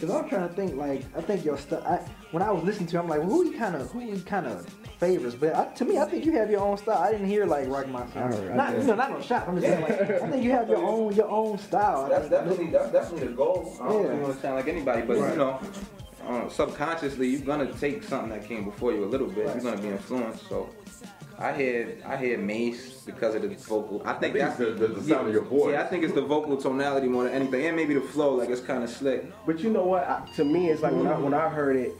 Cause 0.00 0.10
I'm 0.10 0.28
trying 0.28 0.48
to 0.48 0.54
think 0.54 0.76
like 0.76 1.02
I 1.16 1.20
think 1.20 1.44
your 1.44 1.58
stuff. 1.58 1.84
I, 1.84 1.96
when 2.30 2.42
I 2.42 2.50
was 2.52 2.62
listening 2.62 2.88
to, 2.90 2.96
it, 2.96 3.00
I'm 3.00 3.08
like, 3.08 3.18
well, 3.20 3.28
who 3.30 3.46
you 3.50 3.58
kind 3.58 3.74
of 3.74 3.90
who 3.90 4.00
you 4.00 4.20
kind 4.20 4.46
of 4.46 4.64
favors? 5.00 5.34
But 5.34 5.54
I, 5.56 5.64
to 5.74 5.84
me, 5.84 5.98
I 5.98 6.04
think 6.04 6.24
you 6.24 6.32
have 6.32 6.50
your 6.50 6.60
own 6.60 6.76
style. 6.78 6.98
I 6.98 7.10
didn't 7.10 7.26
hear 7.26 7.46
like 7.46 7.68
rock 7.68 7.88
my 7.88 8.02
I 8.02 8.04
heard- 8.06 8.52
I 8.52 8.54
Not 8.56 8.70
did. 8.72 8.82
you 8.82 8.86
know, 8.88 8.94
not 8.94 9.10
no 9.10 9.20
shot. 9.20 9.48
I'm 9.48 9.56
just 9.56 9.66
saying 9.66 9.82
like 9.82 10.00
I 10.22 10.30
think 10.30 10.44
you 10.44 10.52
have 10.52 10.68
your 10.68 10.78
own 10.86 11.14
your 11.14 11.28
own 11.28 11.58
style. 11.58 12.08
That's 12.08 12.28
definitely 12.28 12.70
that's 12.70 12.92
definitely 12.92 13.28
the 13.28 13.32
goal. 13.34 13.76
I 13.80 13.88
don't 13.88 14.02
Yeah. 14.02 14.08
really 14.10 14.20
want 14.22 14.34
to 14.36 14.40
sound 14.40 14.54
like 14.56 14.68
anybody, 14.68 15.02
but 15.02 15.16
Right. 15.16 15.32
you 15.32 15.38
know, 15.38 15.60
uh, 16.28 16.48
subconsciously 16.48 17.26
you're 17.28 17.40
gonna 17.40 17.72
take 17.74 18.04
something 18.04 18.30
that 18.30 18.46
came 18.46 18.64
before 18.64 18.92
you 18.92 19.04
a 19.04 19.06
little 19.06 19.26
bit. 19.28 19.46
You're 19.46 19.60
gonna 19.64 19.82
be 19.82 19.88
influenced. 19.88 20.48
So 20.48 20.68
I 21.40 21.52
hear 21.52 21.98
I 22.04 22.16
hear 22.16 22.36
Mase 22.38 23.02
because 23.06 23.34
of 23.36 23.42
the 23.42 23.48
vocal. 23.48 24.02
I 24.04 24.14
think 24.14 24.34
I 24.34 24.38
that's 24.40 24.56
think 24.56 24.70
it's 24.70 24.80
the- 24.80 24.88
the 24.88 25.02
sound 25.04 25.28
of 25.28 25.32
your 25.32 25.44
voice. 25.44 25.72
Yeah, 25.72 25.82
I 25.82 25.86
think 25.86 26.02
it's 26.04 26.14
the 26.14 26.22
vocal 26.22 26.56
tonality 26.56 27.06
more 27.08 27.24
than 27.24 27.32
anything, 27.32 27.64
and 27.66 27.76
maybe 27.76 27.94
the 27.94 28.00
flow. 28.00 28.34
Like 28.34 28.48
it's 28.50 28.60
kind 28.60 28.82
of 28.82 28.90
slick. 28.90 29.24
But 29.46 29.60
you 29.60 29.70
know 29.70 29.84
what? 29.84 30.04
I, 30.04 30.22
to 30.36 30.44
me, 30.44 30.68
it's 30.70 30.82
like 30.82 30.92
when 30.92 31.06
I 31.06 31.16
when 31.18 31.34
I 31.34 31.48
heard 31.48 31.76
it, 31.76 31.94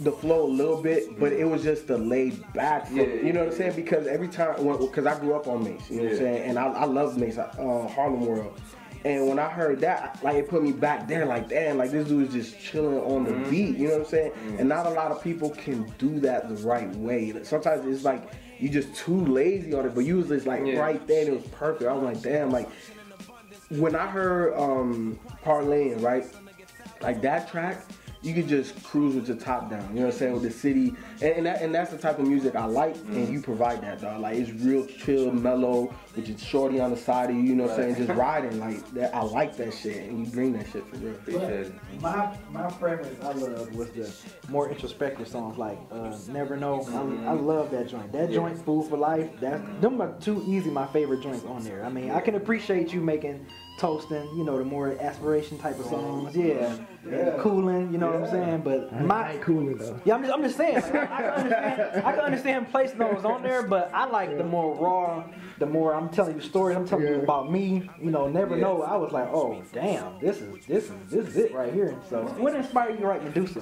the 0.00 0.10
flow 0.10 0.44
a 0.44 0.48
little 0.48 0.82
bit, 0.82 1.20
but 1.20 1.32
it 1.32 1.44
was 1.44 1.62
just 1.62 1.86
the 1.86 1.98
laid 1.98 2.42
back. 2.52 2.88
Flow, 2.88 3.04
Yeah. 3.04 3.14
you 3.26 3.32
know 3.32 3.40
what 3.44 3.52
I'm 3.52 3.56
saying? 3.58 3.76
Because 3.76 4.06
every 4.08 4.28
time, 4.28 4.54
because 4.80 5.06
I 5.06 5.18
grew 5.20 5.34
up 5.34 5.46
on 5.46 5.62
Mase, 5.62 5.88
you 5.88 5.98
know 5.98 6.02
what 6.04 6.12
I'm 6.12 6.18
saying, 6.18 6.48
and 6.48 6.58
I, 6.58 6.66
I 6.68 6.84
love 6.86 7.16
Mase, 7.16 7.38
uh, 7.38 7.86
Harlem 7.94 8.26
World, 8.26 8.58
And 9.04 9.28
when 9.28 9.38
I 9.38 9.48
heard 9.48 9.80
that, 9.80 10.18
like 10.22 10.34
it 10.36 10.48
put 10.48 10.62
me 10.64 10.72
back 10.72 11.06
there, 11.06 11.26
like 11.26 11.48
damn, 11.48 11.78
like 11.78 11.90
this 11.92 12.08
dude 12.08 12.28
is 12.28 12.34
just 12.34 12.60
chilling 12.60 12.98
on 12.98 13.24
the 13.24 13.30
Mm-hmm. 13.30 13.50
beat. 13.50 13.76
You 13.78 13.86
know 13.88 13.94
what 13.98 14.02
I'm 14.02 14.06
saying? 14.08 14.32
And 14.58 14.68
not 14.68 14.84
a 14.86 14.90
lot 14.90 15.10
of 15.12 15.22
people 15.22 15.50
can 15.50 15.84
do 15.98 16.18
that 16.20 16.48
the 16.48 16.56
right 16.66 16.90
way. 16.96 17.32
Sometimes 17.44 17.86
it's 17.86 18.04
like 18.04 18.22
you 18.60 18.68
just 18.68 18.94
too 18.94 19.24
lazy 19.26 19.72
on 19.74 19.86
it, 19.86 19.94
but 19.94 20.04
you 20.04 20.16
was 20.18 20.28
just 20.28 20.46
like 20.46 20.62
Yeah. 20.64 20.78
right 20.78 21.04
there, 21.06 21.20
and 21.20 21.28
it 21.28 21.34
was 21.34 21.46
perfect. 21.52 21.88
I 21.90 21.94
was 21.94 22.02
like, 22.02 22.22
damn, 22.22 22.50
like 22.50 22.68
when 23.70 23.94
I 23.94 24.06
heard 24.06 24.54
um 24.58 25.18
Parlaying, 25.44 26.02
right? 26.02 26.24
Like 27.00 27.22
that 27.22 27.50
track, 27.50 27.82
you 28.22 28.34
could 28.34 28.48
just 28.48 28.82
cruise 28.82 29.14
with 29.14 29.28
your 29.28 29.36
top 29.38 29.70
down. 29.70 29.88
You 29.88 30.00
know 30.00 30.06
what 30.06 30.12
I'm 30.12 30.18
saying? 30.18 30.32
With 30.34 30.42
the 30.42 30.50
city, 30.50 30.94
and, 31.22 31.32
and, 31.32 31.46
that, 31.46 31.62
and 31.62 31.74
that's 31.74 31.90
the 31.90 31.96
type 31.96 32.18
of 32.18 32.26
music 32.26 32.54
I 32.54 32.66
like, 32.66 32.94
and 32.96 33.14
mm-hmm. 33.14 33.32
you 33.32 33.40
provide 33.40 33.80
that, 33.82 34.02
dog. 34.02 34.20
Like 34.20 34.36
it's 34.36 34.50
real 34.62 34.86
chill, 34.86 35.32
mellow, 35.32 35.94
with 36.14 36.28
your 36.28 36.36
shorty 36.36 36.80
on 36.80 36.90
the 36.90 36.96
side 36.96 37.30
of 37.30 37.36
you. 37.36 37.42
You 37.42 37.54
know 37.54 37.64
what 37.64 37.72
I'm 37.72 37.94
saying? 37.94 38.06
Just 38.06 38.18
riding 38.18 38.60
like 38.60 38.90
that. 38.92 39.14
I 39.14 39.22
like 39.22 39.56
that 39.56 39.72
shit, 39.72 40.08
and 40.08 40.26
you 40.26 40.32
bring 40.32 40.52
that 40.52 40.66
shit 40.70 40.86
for 40.86 40.96
real. 40.96 41.40
It. 41.40 41.72
My 42.00 42.36
my 42.50 42.68
preference 42.70 43.24
I 43.24 43.32
love 43.32 43.74
was 43.74 43.88
the 43.90 44.12
more 44.50 44.68
introspective 44.68 45.26
songs 45.26 45.56
like 45.56 45.78
uh, 45.90 46.14
Never 46.28 46.56
Know. 46.56 46.82
I, 46.82 46.88
I 46.88 46.98
mm-hmm. 46.98 47.46
love 47.46 47.70
that 47.70 47.88
joint. 47.88 48.12
That 48.12 48.30
joint 48.30 48.62
Food 48.64 48.90
for 48.90 48.98
Life. 48.98 49.28
That 49.40 49.60
mm-hmm. 49.60 49.80
them 49.80 50.02
are 50.02 50.12
too 50.20 50.44
easy 50.46 50.70
my 50.70 50.86
favorite 50.88 51.22
joints 51.22 51.44
on 51.44 51.64
there. 51.64 51.84
I 51.84 51.88
mean 51.88 52.10
I 52.10 52.20
can 52.20 52.34
appreciate 52.34 52.92
you 52.92 53.00
making 53.00 53.46
toasting, 53.78 54.28
you 54.36 54.44
know, 54.44 54.58
the 54.58 54.64
more 54.64 54.94
aspiration 55.00 55.58
type 55.58 55.78
of 55.78 55.86
songs. 55.86 56.36
Yeah. 56.36 56.76
And 57.02 57.40
cooling, 57.40 57.90
you 57.92 57.98
know 57.98 58.10
what 58.10 58.22
I'm 58.24 58.30
saying? 58.30 58.60
But 58.62 58.92
my 59.04 59.36
cooling 59.38 59.78
though. 59.78 59.98
yeah, 60.04 60.14
I'm 60.14 60.22
just, 60.22 60.34
I'm 60.34 60.42
just 60.42 60.56
saying. 60.56 60.74
Like, 60.74 60.94
I, 60.94 61.02
I, 61.04 61.22
can 61.22 61.30
understand, 61.32 62.06
I 62.06 62.12
can 62.12 62.20
understand 62.20 62.70
placing 62.70 62.98
those 62.98 63.24
on 63.24 63.42
there, 63.42 63.62
but 63.62 63.90
I 63.94 64.04
like 64.04 64.36
the 64.36 64.44
more 64.44 64.74
raw, 64.76 65.24
the 65.58 65.66
more 65.66 65.94
I'm 65.94 66.10
telling 66.10 66.36
you 66.36 66.42
stories. 66.42 66.76
I'm 66.76 66.86
telling 66.86 67.06
you 67.06 67.22
about 67.22 67.50
me. 67.50 67.88
You 68.02 68.10
know, 68.10 68.28
never 68.28 68.54
Yeah. 68.56 68.62
know. 68.64 68.82
I 68.82 68.96
was 68.96 69.12
like, 69.12 69.28
oh 69.32 69.62
damn, 69.72 70.18
this 70.20 70.40
is 70.42 70.66
this 70.66 70.84
is 70.84 71.10
this 71.10 71.26
is 71.28 71.36
it 71.36 71.54
right 71.54 71.72
here. 71.72 71.96
So, 72.08 72.22
what 72.38 72.54
inspired 72.54 72.92
you 72.94 72.98
to 73.00 73.06
write 73.06 73.24
Medusa? 73.24 73.60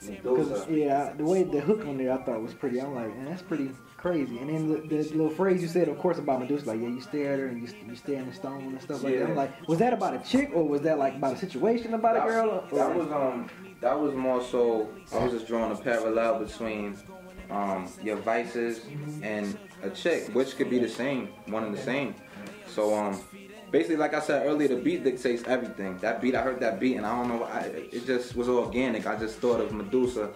Because 0.00 0.48
Medusa. 0.50 0.66
yeah, 0.70 1.12
the 1.16 1.24
way 1.24 1.42
the 1.42 1.60
hook 1.60 1.80
on 1.86 1.96
there 1.98 2.12
I 2.12 2.18
thought 2.22 2.40
was 2.40 2.54
pretty. 2.54 2.80
I'm 2.80 2.94
like, 2.94 3.16
man, 3.16 3.24
that's 3.24 3.42
pretty 3.42 3.70
crazy. 4.06 4.38
And 4.38 4.48
then 4.50 4.68
the, 4.68 4.76
the 5.02 5.02
little 5.16 5.30
phrase 5.30 5.60
you 5.62 5.68
said, 5.68 5.88
of 5.88 5.98
course, 5.98 6.18
about 6.18 6.40
Medusa, 6.40 6.66
like 6.68 6.80
yeah, 6.80 6.88
you 6.88 7.00
stare 7.00 7.32
at 7.32 7.38
her 7.40 7.46
and 7.48 7.62
you, 7.62 7.74
you 7.88 7.96
stare 7.96 8.20
in 8.20 8.26
the 8.28 8.34
stone 8.34 8.72
and 8.72 8.80
stuff 8.82 9.02
like 9.02 9.18
that. 9.18 9.30
I'm 9.30 9.34
like, 9.36 9.68
was 9.68 9.78
that 9.80 9.92
about 9.92 10.14
a 10.14 10.18
chick 10.30 10.50
or 10.54 10.66
was 10.66 10.82
that 10.82 10.98
like 10.98 11.16
about 11.16 11.34
a 11.34 11.38
situation 11.38 11.94
about 11.94 12.16
a 12.16 12.20
That- 12.20 12.28
girl? 12.28 12.66
Or, 12.70 12.78
That 12.78 12.94
was 12.94 13.10
um 13.10 13.50
that 13.80 13.98
was 13.98 14.14
more 14.14 14.42
so 14.42 14.88
I 15.12 15.22
was 15.24 15.32
just 15.32 15.46
drawing 15.46 15.72
a 15.72 15.76
parallel 15.76 16.38
between 16.44 16.96
um 17.50 17.88
your 18.02 18.16
vices 18.16 18.80
and 19.22 19.58
a 19.82 19.90
chick, 19.90 20.28
which 20.34 20.56
could 20.56 20.70
be 20.70 20.78
the 20.78 20.88
same, 20.88 21.28
one 21.46 21.64
and 21.64 21.74
the 21.76 21.82
same. 21.82 22.14
So 22.68 22.94
um 22.94 23.20
basically 23.72 23.96
like 23.96 24.14
I 24.14 24.20
said 24.20 24.46
earlier, 24.46 24.68
the 24.68 24.76
beat 24.76 25.02
dictates 25.02 25.42
everything. 25.44 25.98
That 25.98 26.20
beat 26.22 26.34
I 26.36 26.42
heard 26.42 26.60
that 26.60 26.78
beat 26.78 26.96
and 26.96 27.04
I 27.04 27.16
don't 27.18 27.28
know 27.28 27.42
I, 27.44 27.60
it 27.96 28.06
just 28.06 28.36
was 28.36 28.48
organic. 28.48 29.06
I 29.06 29.16
just 29.16 29.38
thought 29.40 29.60
of 29.60 29.72
Medusa. 29.72 30.30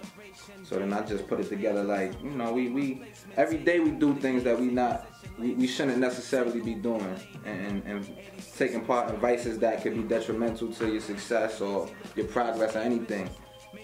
So 0.63 0.79
then 0.79 0.93
I 0.93 1.03
just 1.03 1.27
put 1.27 1.41
it 1.41 1.49
together 1.49 1.83
like, 1.83 2.13
you 2.23 2.31
know, 2.31 2.53
we, 2.53 2.69
we 2.69 3.03
every 3.37 3.59
day 3.59 3.81
we 3.81 3.91
do 3.91 4.15
things 4.15 4.45
that 4.45 4.59
we 4.59 4.67
not 4.67 5.07
we, 5.39 5.55
we 5.55 5.67
shouldn't 5.67 5.99
necessarily 5.99 6.61
be 6.61 6.75
doing 6.75 7.19
and, 7.45 7.83
and 7.85 8.17
taking 8.57 8.85
part 8.85 9.13
in 9.13 9.21
vices 9.21 9.59
that 9.61 9.83
could 9.83 9.95
be 9.95 10.03
detrimental 10.03 10.73
to 10.73 10.93
your 10.93 11.01
success 11.01 11.61
or 11.61 11.89
your 12.15 12.27
progress 12.27 12.77
or 12.77 12.81
anything. 12.81 13.29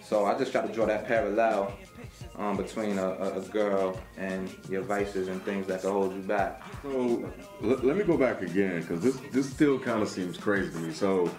So 0.03 0.25
I 0.25 0.37
just 0.39 0.53
try 0.53 0.67
to 0.67 0.73
draw 0.73 0.87
that 0.87 1.07
parallel 1.07 1.77
um, 2.37 2.57
between 2.57 2.99
a, 2.99 3.13
a, 3.13 3.41
girl 3.41 3.99
and 4.17 4.55
your 4.69 4.83
vices 4.83 5.29
and 5.29 5.43
things 5.43 5.67
that 5.69 5.81
can 5.81 5.91
hold 5.91 6.15
you 6.15 6.23
back. 6.23 6.63
So 6.83 7.33
let, 7.61 7.85
let 7.85 7.97
me 7.97 8.05
go 8.05 8.17
back 8.17 8.43
again 8.43 8.81
because 8.81 9.01
this 9.01 9.17
this 9.33 9.49
still 9.49 9.79
kind 9.79 10.03
of 10.03 10.09
seems 10.09 10.37
crazy 10.37 10.71
to 10.73 10.79
me. 10.79 10.93
So 10.93 11.31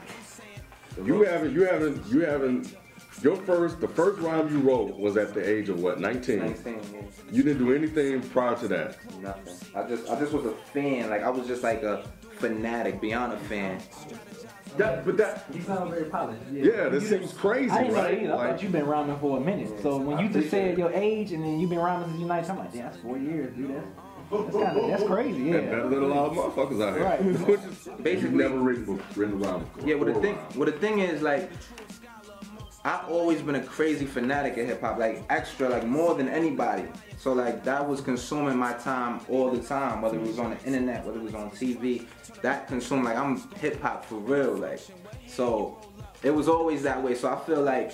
you 1.03 1.21
haven't 1.23 1.53
you 1.53 1.63
haven't 1.63 2.05
you 2.07 2.21
haven't 2.21 2.75
your 3.21 3.35
first 3.37 3.79
the 3.81 3.87
first 3.87 4.19
rhyme 4.19 4.49
you 4.49 4.59
wrote 4.59 4.97
was 4.97 5.17
at 5.17 5.33
the 5.33 5.47
age 5.47 5.69
of 5.69 5.81
what 5.81 5.99
19. 5.99 6.39
19 6.39 6.73
years. 6.73 6.83
You 7.31 7.43
didn't 7.43 7.65
do 7.65 7.73
anything 7.73 8.21
prior 8.29 8.55
to 8.57 8.67
that. 8.69 8.97
Nothing. 9.21 9.55
I 9.75 9.83
just 9.87 10.09
I 10.09 10.19
just 10.19 10.33
was 10.33 10.45
a 10.45 10.53
fan. 10.73 11.09
Like 11.09 11.23
I 11.23 11.29
was 11.29 11.47
just 11.47 11.63
like 11.63 11.83
a 11.83 12.03
fanatic, 12.39 13.01
beyond 13.01 13.33
a 13.33 13.37
fan. 13.37 13.79
That, 14.77 15.05
but 15.05 15.17
that 15.17 15.45
You 15.51 15.61
sound 15.63 15.89
very 15.89 16.05
polished. 16.05 16.39
yeah, 16.51 16.87
this 16.89 17.09
seems 17.09 17.33
crazy, 17.33 17.71
I 17.71 17.79
didn't 17.79 17.93
know 17.95 18.01
that 18.01 18.03
right? 18.11 18.21
either. 18.21 18.33
I 18.33 18.35
Like, 18.35 18.49
thought 18.51 18.63
you've 18.63 18.71
been 18.71 18.85
rhyming 18.85 19.17
for 19.19 19.37
a 19.37 19.39
minute. 19.39 19.71
So 19.81 19.97
when 19.97 20.17
I 20.17 20.21
you 20.21 20.27
just 20.27 20.37
appreciate 20.49 20.69
said 20.71 20.77
your 20.77 20.91
age 20.93 21.31
and 21.31 21.43
then 21.43 21.59
you've 21.59 21.71
been 21.71 21.79
rhyming 21.79 22.09
since 22.09 22.19
you're 22.19 22.27
19, 22.27 22.51
I'm 22.51 22.57
like, 22.59 22.73
damn, 22.73 22.81
that's 22.83 22.97
four 22.97 23.17
years, 23.17 23.55
dude. 23.55 23.71
That's, 23.71 24.43
that's, 24.43 24.51
kinda, 24.55 24.87
that's 24.87 25.03
crazy, 25.05 25.51
that 25.53 25.65
better 25.71 25.89
than 25.89 26.03
a 26.03 26.05
lot 26.07 26.29
of 26.29 26.33
motherfuckers 26.37 26.85
out 26.87 26.93
here. 26.95 27.03
Right. 27.05 27.23
Which 27.23 27.59
is 27.61 27.65
Basically- 27.65 28.03
basically 28.03 28.37
never 28.37 28.57
written 28.59 29.01
written 29.15 29.43
around 29.43 29.73
before. 29.73 29.89
Yeah, 29.89 29.95
well 29.95 30.13
the 30.13 30.21
thing, 30.21 30.35
rhyme. 30.35 30.45
well 30.57 30.65
the 30.67 30.77
thing 30.77 30.99
is 30.99 31.21
like, 31.23 31.49
I've 32.87 33.09
always 33.09 33.41
been 33.41 33.55
a 33.55 33.63
crazy 33.63 34.05
fanatic 34.05 34.55
of 34.55 34.65
hip 34.65 34.79
hop, 34.79 34.97
like 34.97 35.21
extra, 35.29 35.67
like 35.67 35.85
more 35.85 36.15
than 36.15 36.29
anybody. 36.29 36.87
So 37.17 37.33
like 37.33 37.65
that 37.65 37.85
was 37.85 37.99
consuming 37.99 38.57
my 38.57 38.71
time 38.73 39.19
all 39.27 39.51
the 39.51 39.61
time, 39.61 40.01
whether 40.01 40.15
it 40.15 40.21
was 40.21 40.39
on 40.39 40.51
the 40.51 40.63
internet, 40.63 41.05
whether 41.05 41.19
it 41.19 41.23
was 41.23 41.33
on 41.33 41.51
TV. 41.51 42.05
That 42.41 42.65
consumed 42.69 43.03
like 43.03 43.17
I'm 43.17 43.41
hip 43.55 43.81
hop 43.81 44.05
for 44.05 44.15
real, 44.15 44.55
like. 44.55 44.79
So 45.27 45.77
it 46.23 46.31
was 46.31 46.47
always 46.47 46.81
that 46.83 47.03
way. 47.03 47.13
So 47.13 47.29
I 47.29 47.37
feel 47.45 47.61
like 47.61 47.91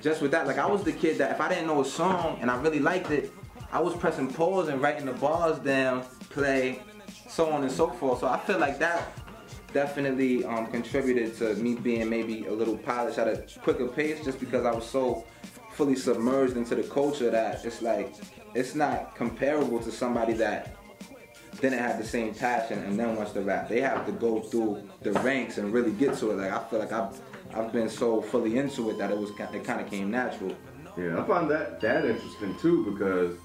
just 0.00 0.22
with 0.22 0.30
that, 0.30 0.46
like 0.46 0.58
I 0.58 0.66
was 0.66 0.84
the 0.84 0.92
kid 0.92 1.18
that 1.18 1.32
if 1.32 1.40
I 1.40 1.48
didn't 1.48 1.66
know 1.66 1.80
a 1.80 1.84
song 1.84 2.38
and 2.40 2.48
I 2.48 2.62
really 2.62 2.78
liked 2.78 3.10
it, 3.10 3.32
I 3.72 3.80
was 3.80 3.96
pressing 3.96 4.32
pause 4.32 4.68
and 4.68 4.80
writing 4.80 5.06
the 5.06 5.14
bars 5.14 5.58
down, 5.58 6.04
play, 6.30 6.80
so 7.28 7.50
on 7.50 7.64
and 7.64 7.72
so 7.72 7.88
forth. 7.88 8.20
So 8.20 8.28
I 8.28 8.38
feel 8.38 8.60
like 8.60 8.78
that 8.78 9.18
definitely 9.72 10.44
um, 10.44 10.66
contributed 10.68 11.36
to 11.36 11.54
me 11.56 11.74
being 11.74 12.08
maybe 12.08 12.46
a 12.46 12.52
little 12.52 12.76
polished 12.76 13.18
at 13.18 13.28
a 13.28 13.60
quicker 13.60 13.88
pace 13.88 14.24
just 14.24 14.40
because 14.40 14.64
I 14.64 14.72
was 14.72 14.88
so 14.88 15.24
fully 15.72 15.94
submerged 15.94 16.56
into 16.56 16.74
the 16.74 16.82
culture 16.82 17.30
that 17.30 17.64
it's 17.64 17.82
like 17.82 18.14
it's 18.54 18.74
not 18.74 19.14
comparable 19.14 19.78
to 19.80 19.92
somebody 19.92 20.32
that 20.34 20.74
didn't 21.60 21.78
have 21.78 21.98
the 21.98 22.04
same 22.04 22.34
passion 22.34 22.78
and 22.84 22.98
then 22.98 23.16
wants 23.16 23.32
to 23.32 23.40
rap. 23.42 23.68
They 23.68 23.80
have 23.80 24.06
to 24.06 24.12
go 24.12 24.40
through 24.40 24.88
the 25.02 25.12
ranks 25.12 25.58
and 25.58 25.72
really 25.72 25.92
get 25.92 26.16
to 26.18 26.30
it. 26.30 26.34
Like 26.34 26.52
I 26.52 26.64
feel 26.68 26.78
like 26.78 26.92
I've 26.92 27.20
I've 27.54 27.72
been 27.72 27.88
so 27.88 28.20
fully 28.20 28.58
into 28.58 28.90
it 28.90 28.98
that 28.98 29.10
it 29.10 29.18
was 29.18 29.30
it 29.30 29.64
kind 29.64 29.80
of 29.80 29.88
came 29.88 30.10
natural. 30.10 30.54
Yeah, 30.96 31.22
I 31.22 31.26
find 31.26 31.50
that 31.50 31.80
that 31.80 32.04
interesting 32.04 32.56
too 32.58 32.90
because 32.92 33.36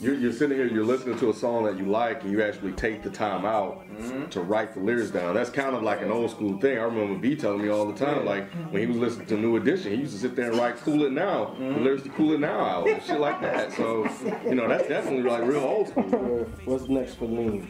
you're, 0.00 0.14
you're 0.14 0.32
sitting 0.32 0.56
here, 0.56 0.66
you're 0.66 0.84
listening 0.84 1.18
to 1.18 1.30
a 1.30 1.34
song 1.34 1.64
that 1.64 1.76
you 1.76 1.84
like, 1.86 2.22
and 2.22 2.30
you 2.32 2.42
actually 2.42 2.72
take 2.72 3.02
the 3.02 3.10
time 3.10 3.44
out 3.44 3.84
Mm-hmm. 3.98 4.28
to 4.28 4.42
write 4.42 4.74
the 4.74 4.78
lyrics 4.80 5.10
down. 5.10 5.34
That's 5.34 5.50
kind 5.50 5.74
of 5.74 5.82
like 5.82 6.02
an 6.02 6.12
old 6.12 6.30
school 6.30 6.56
thing. 6.60 6.78
I 6.78 6.82
remember 6.82 7.18
B 7.18 7.34
telling 7.34 7.62
me 7.62 7.68
all 7.68 7.84
the 7.84 7.98
time, 7.98 8.24
like 8.24 8.48
when 8.70 8.80
he 8.80 8.86
was 8.86 8.96
listening 8.96 9.26
to 9.26 9.36
New 9.36 9.56
Edition, 9.56 9.90
he 9.90 9.98
used 9.98 10.12
to 10.12 10.20
sit 10.20 10.36
there 10.36 10.50
and 10.52 10.56
write 10.60 10.76
"Cool 10.76 11.02
It 11.04 11.10
Now," 11.10 11.46
Mm-hmm. 11.46 11.74
the 11.74 11.80
lyrics 11.80 12.04
to 12.04 12.08
"Cool 12.10 12.34
It 12.34 12.38
Now" 12.38 12.60
out, 12.60 12.88
and 12.88 13.02
shit 13.06 13.18
like 13.18 13.40
that. 13.40 13.72
So, 13.72 14.08
you 14.44 14.54
know, 14.54 14.68
that's 14.68 14.86
definitely 14.86 15.28
like 15.28 15.42
real 15.42 15.58
old 15.64 15.88
school. 15.88 16.46
What's 16.64 16.88
next 16.88 17.14
for 17.16 17.26
me? 17.26 17.68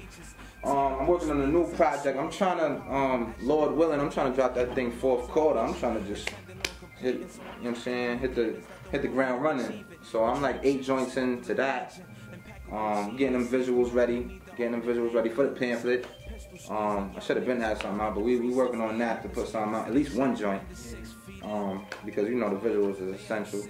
Um, 0.64 0.76
I'm 1.00 1.06
working 1.06 1.30
on 1.30 1.40
a 1.40 1.46
new 1.46 1.66
project. 1.76 2.18
I'm 2.18 2.30
trying 2.30 2.58
to, 2.58 2.94
um, 2.94 3.34
Lord 3.40 3.72
willing, 3.72 3.98
I'm 3.98 4.10
trying 4.10 4.30
to 4.32 4.36
drop 4.36 4.54
that 4.56 4.74
thing 4.74 4.92
fourth 4.92 5.28
quarter. 5.28 5.60
I'm 5.60 5.74
trying 5.76 5.98
to 5.98 6.06
just 6.06 6.28
hit, 7.00 7.14
you 7.14 7.20
know 7.20 7.26
what 7.60 7.68
I'm 7.70 7.74
saying, 7.76 8.18
hit 8.18 8.34
the 8.34 8.56
hit 8.90 9.02
the 9.02 9.08
ground 9.08 9.42
running. 9.42 9.84
So 10.02 10.24
I'm 10.24 10.42
like 10.42 10.60
eight 10.62 10.82
joints 10.82 11.16
into 11.16 11.54
that. 11.54 12.00
Um, 12.72 13.16
getting 13.16 13.32
them 13.32 13.48
visuals 13.48 13.94
ready, 13.94 14.40
getting 14.56 14.72
them 14.72 14.82
visuals 14.82 15.14
ready 15.14 15.30
for 15.30 15.44
the 15.44 15.50
pamphlet. 15.50 16.06
Um, 16.68 17.12
I 17.16 17.20
should 17.20 17.36
have 17.36 17.46
been 17.46 17.60
had 17.60 17.80
something 17.80 18.00
out, 18.00 18.14
but 18.14 18.24
we 18.24 18.38
we 18.38 18.50
working 18.50 18.80
on 18.80 18.98
that 18.98 19.22
to 19.22 19.28
put 19.28 19.48
something 19.48 19.74
out, 19.74 19.88
at 19.88 19.94
least 19.94 20.14
one 20.14 20.36
joint. 20.36 20.62
Um, 21.42 21.86
because 22.04 22.28
you 22.28 22.34
know 22.34 22.50
the 22.50 22.68
visuals 22.68 23.00
is 23.00 23.20
essential. 23.20 23.62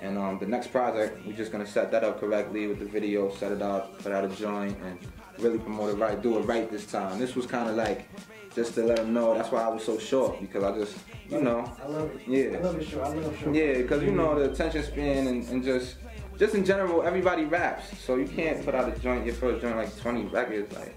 And 0.00 0.18
um, 0.18 0.38
the 0.40 0.46
next 0.46 0.68
project, 0.68 1.24
we're 1.24 1.34
just 1.36 1.52
gonna 1.52 1.66
set 1.66 1.92
that 1.92 2.02
up 2.02 2.18
correctly 2.18 2.66
with 2.66 2.80
the 2.80 2.84
video, 2.84 3.32
set 3.36 3.52
it 3.52 3.62
up, 3.62 4.02
put 4.02 4.10
out 4.10 4.24
a 4.24 4.28
joint, 4.28 4.76
and 4.82 4.98
really 5.38 5.58
promote 5.58 5.90
it 5.90 5.98
right, 5.98 6.20
do 6.20 6.38
it 6.38 6.42
right 6.42 6.68
this 6.70 6.86
time. 6.86 7.20
This 7.20 7.36
was 7.36 7.46
kind 7.46 7.68
of 7.68 7.76
like 7.76 8.08
just 8.54 8.74
to 8.74 8.84
let 8.84 8.98
them 8.98 9.12
know. 9.12 9.34
That's 9.34 9.50
why 9.50 9.62
I 9.62 9.68
was 9.68 9.84
so 9.84 9.98
short 9.98 10.40
because 10.40 10.62
I 10.62 10.78
just, 10.78 10.96
you 11.28 11.40
know, 11.40 11.70
I 11.82 11.88
love 11.88 12.10
it. 12.14 12.22
Yeah. 12.26 12.58
I 12.58 12.62
love 12.62 12.78
it, 12.78 12.88
sure. 12.88 13.04
I 13.04 13.08
love 13.08 13.38
sure. 13.38 13.54
yeah, 13.54 13.78
because 13.78 14.02
you 14.02 14.12
know 14.12 14.38
the 14.38 14.50
attention 14.50 14.82
span 14.82 15.26
and, 15.26 15.48
and 15.48 15.64
just 15.64 15.96
just 16.38 16.54
in 16.54 16.64
general, 16.64 17.02
everybody 17.02 17.44
raps, 17.44 17.96
so 17.98 18.16
you 18.16 18.26
can't 18.26 18.64
put 18.64 18.74
out 18.74 18.88
a 18.88 18.98
joint 18.98 19.24
your 19.24 19.34
first 19.34 19.62
joint 19.62 19.76
like 19.76 19.96
20 19.98 20.26
records, 20.26 20.74
like. 20.76 20.94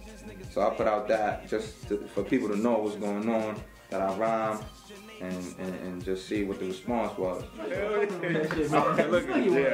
So 0.51 0.65
I 0.65 0.73
put 0.73 0.87
out 0.87 1.07
that 1.09 1.49
just 1.49 1.87
to, 1.89 1.97
for 2.13 2.23
people 2.23 2.47
to 2.47 2.55
know 2.55 2.77
what's 2.77 2.95
going 2.95 3.29
on, 3.29 3.61
that 3.89 4.01
I 4.01 4.15
rhyme, 4.15 4.59
and, 5.21 5.55
and, 5.59 5.75
and 5.81 6.03
just 6.03 6.27
see 6.27 6.43
what 6.45 6.59
the 6.59 6.67
response 6.67 7.17
was. 7.17 7.43
Yeah, 7.69 8.05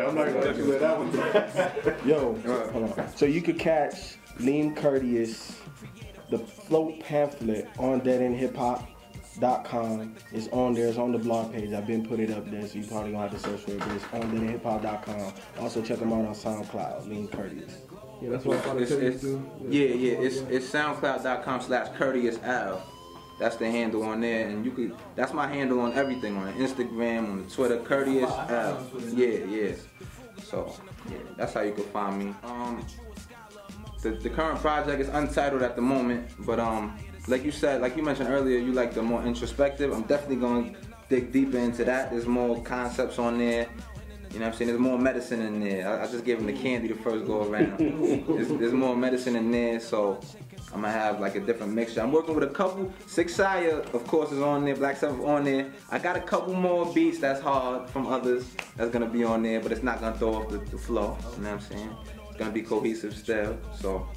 I'm 0.07 0.15
not 0.15 0.27
gonna 0.27 0.39
let 0.39 1.53
that. 1.53 2.05
Yo, 2.05 2.33
hold 2.71 2.99
on. 2.99 3.15
So 3.15 3.25
you 3.25 3.41
could 3.41 3.59
catch 3.59 4.17
Liym 4.39 4.75
Courteous, 4.75 5.60
the 6.31 6.39
float 6.39 6.99
pamphlet 7.01 7.67
on 7.77 8.01
deadendhiphop.com. 8.01 10.15
It's 10.31 10.47
on 10.47 10.73
there. 10.73 10.87
It's 10.87 10.97
on 10.97 11.11
the 11.11 11.19
blog 11.19 11.53
page. 11.53 11.71
I've 11.73 11.85
been 11.85 12.03
put 12.05 12.19
it 12.19 12.31
up 12.31 12.49
there, 12.49 12.65
so 12.67 12.79
you 12.79 12.85
probably 12.87 13.11
gonna 13.11 13.29
have 13.29 13.39
to 13.39 13.47
search 13.47 13.59
for 13.61 13.71
it. 13.71 13.79
But 13.79 13.91
it's 13.91 14.05
on 14.13 14.21
deadendhiphop.com. 14.31 15.33
Also 15.59 15.81
check 15.81 15.99
them 15.99 16.13
out 16.13 16.25
on 16.25 16.33
SoundCloud. 16.33 17.07
Liym 17.07 17.27
Courteous. 17.31 17.77
Yeah, 18.21 18.29
that's 18.29 18.45
what 18.45 18.57
I'm 18.57 18.63
trying 18.63 18.77
to 18.77 18.83
It's, 18.83 18.91
it's, 18.91 19.21
do. 19.21 19.43
yeah, 19.67 19.85
yeah, 19.87 20.13
it's, 20.19 20.37
it's 20.37 20.69
soundcloud.com 20.69 21.61
slash 21.61 21.89
courteous 21.97 22.39
L. 22.43 22.81
That's 23.39 23.55
the 23.55 23.69
handle 23.71 24.03
on 24.03 24.21
there, 24.21 24.47
and 24.47 24.63
you 24.63 24.71
could. 24.71 24.95
That's 25.15 25.33
my 25.33 25.47
handle 25.47 25.79
on 25.79 25.93
everything 25.93 26.37
on 26.37 26.53
Instagram, 26.53 27.31
on 27.31 27.47
Twitter, 27.49 27.79
Courteous 27.79 28.29
L. 28.49 28.87
Yeah, 29.13 29.27
yeah. 29.45 29.73
So 30.43 30.71
yeah, 31.09 31.17
that's 31.37 31.53
how 31.53 31.61
you 31.61 31.71
can 31.73 31.85
find 31.85 32.19
me. 32.19 32.35
Um, 32.43 32.85
the, 34.01 34.11
the 34.11 34.29
current 34.29 34.59
project 34.59 35.01
is 35.01 35.09
untitled 35.09 35.61
at 35.61 35.75
the 35.75 35.81
moment, 35.81 36.29
but 36.39 36.59
um, 36.59 36.97
like 37.27 37.43
you 37.43 37.51
said, 37.51 37.81
like 37.81 37.95
you 37.95 38.03
mentioned 38.03 38.29
earlier, 38.29 38.57
you 38.57 38.73
like 38.73 38.93
the 38.93 39.01
more 39.01 39.23
introspective. 39.23 39.91
I'm 39.91 40.03
definitely 40.03 40.37
going 40.37 40.73
to 40.73 40.79
dig 41.09 41.31
deeper 41.31 41.57
into 41.57 41.85
that. 41.85 42.09
There's 42.09 42.25
more 42.25 42.61
concepts 42.63 43.19
on 43.19 43.37
there. 43.37 43.67
You 44.31 44.39
know 44.39 44.45
what 44.45 44.53
I'm 44.53 44.57
saying? 44.57 44.67
There's 44.69 44.79
more 44.79 44.97
medicine 44.97 45.41
in 45.41 45.59
there. 45.59 45.87
I, 45.87 46.05
I 46.05 46.07
just 46.07 46.23
gave 46.23 46.39
him 46.39 46.45
the 46.45 46.53
candy 46.53 46.87
the 46.87 46.95
first 46.95 47.25
go 47.27 47.43
around. 47.43 47.77
there's, 48.27 48.47
there's 48.47 48.73
more 48.73 48.95
medicine 48.95 49.35
in 49.35 49.51
there, 49.51 49.79
so 49.79 50.21
I'm 50.73 50.81
gonna 50.81 50.93
have 50.93 51.19
like 51.19 51.35
a 51.35 51.41
different 51.41 51.73
mixture. 51.73 52.01
I'm 52.01 52.13
working 52.13 52.33
with 52.33 52.45
a 52.45 52.53
couple. 52.53 52.93
Six 53.07 53.35
Sire, 53.35 53.81
of 53.93 54.07
course, 54.07 54.31
is 54.31 54.41
on 54.41 54.63
there. 54.63 54.75
Black 54.75 54.95
Sabbath 54.95 55.19
on 55.25 55.43
there. 55.43 55.73
I 55.89 55.99
got 55.99 56.15
a 56.15 56.21
couple 56.21 56.53
more 56.53 56.91
beats 56.93 57.19
that's 57.19 57.41
hard 57.41 57.89
from 57.89 58.07
others 58.07 58.49
that's 58.77 58.89
gonna 58.89 59.09
be 59.09 59.25
on 59.25 59.43
there, 59.43 59.59
but 59.59 59.73
it's 59.73 59.83
not 59.83 59.99
gonna 59.99 60.17
throw 60.17 60.35
off 60.35 60.49
the, 60.49 60.59
the 60.59 60.77
flow. 60.77 61.17
You 61.35 61.43
know 61.43 61.51
what 61.51 61.55
I'm 61.55 61.59
saying? 61.59 61.95
It's 62.31 62.39
gonna 62.39 62.51
be 62.51 62.61
cohesive 62.61 63.13
still. 63.13 63.57
So 63.75 64.07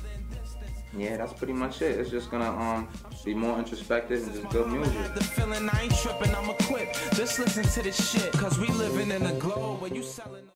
yeah, 0.96 1.16
that's 1.16 1.32
pretty 1.32 1.52
much 1.52 1.82
it. 1.82 1.98
It's 1.98 2.10
just 2.10 2.30
gonna 2.30 2.50
um 2.50 2.88
be 3.24 3.34
more 3.34 3.58
introspective 3.58 4.22
and 4.22 4.32
just 4.32 4.48
good 4.50 4.68
music. 4.68 5.14
The 5.14 5.24
feeling 5.24 5.68
I 5.68 5.82
ain't 5.82 5.96
tripping, 5.96 6.32
I'm 6.34 6.48
equipped. 6.50 7.16
Just 7.16 7.40
listen 7.40 7.64
to 7.64 7.82
this 7.82 8.10
shit, 8.10 8.32
cause 8.32 8.56
we 8.58 8.68
living 8.68 9.10
in 9.10 9.26
a 9.26 9.32
globe 9.32 9.80
where 9.80 9.92
you 9.92 10.02
selling. 10.04 10.44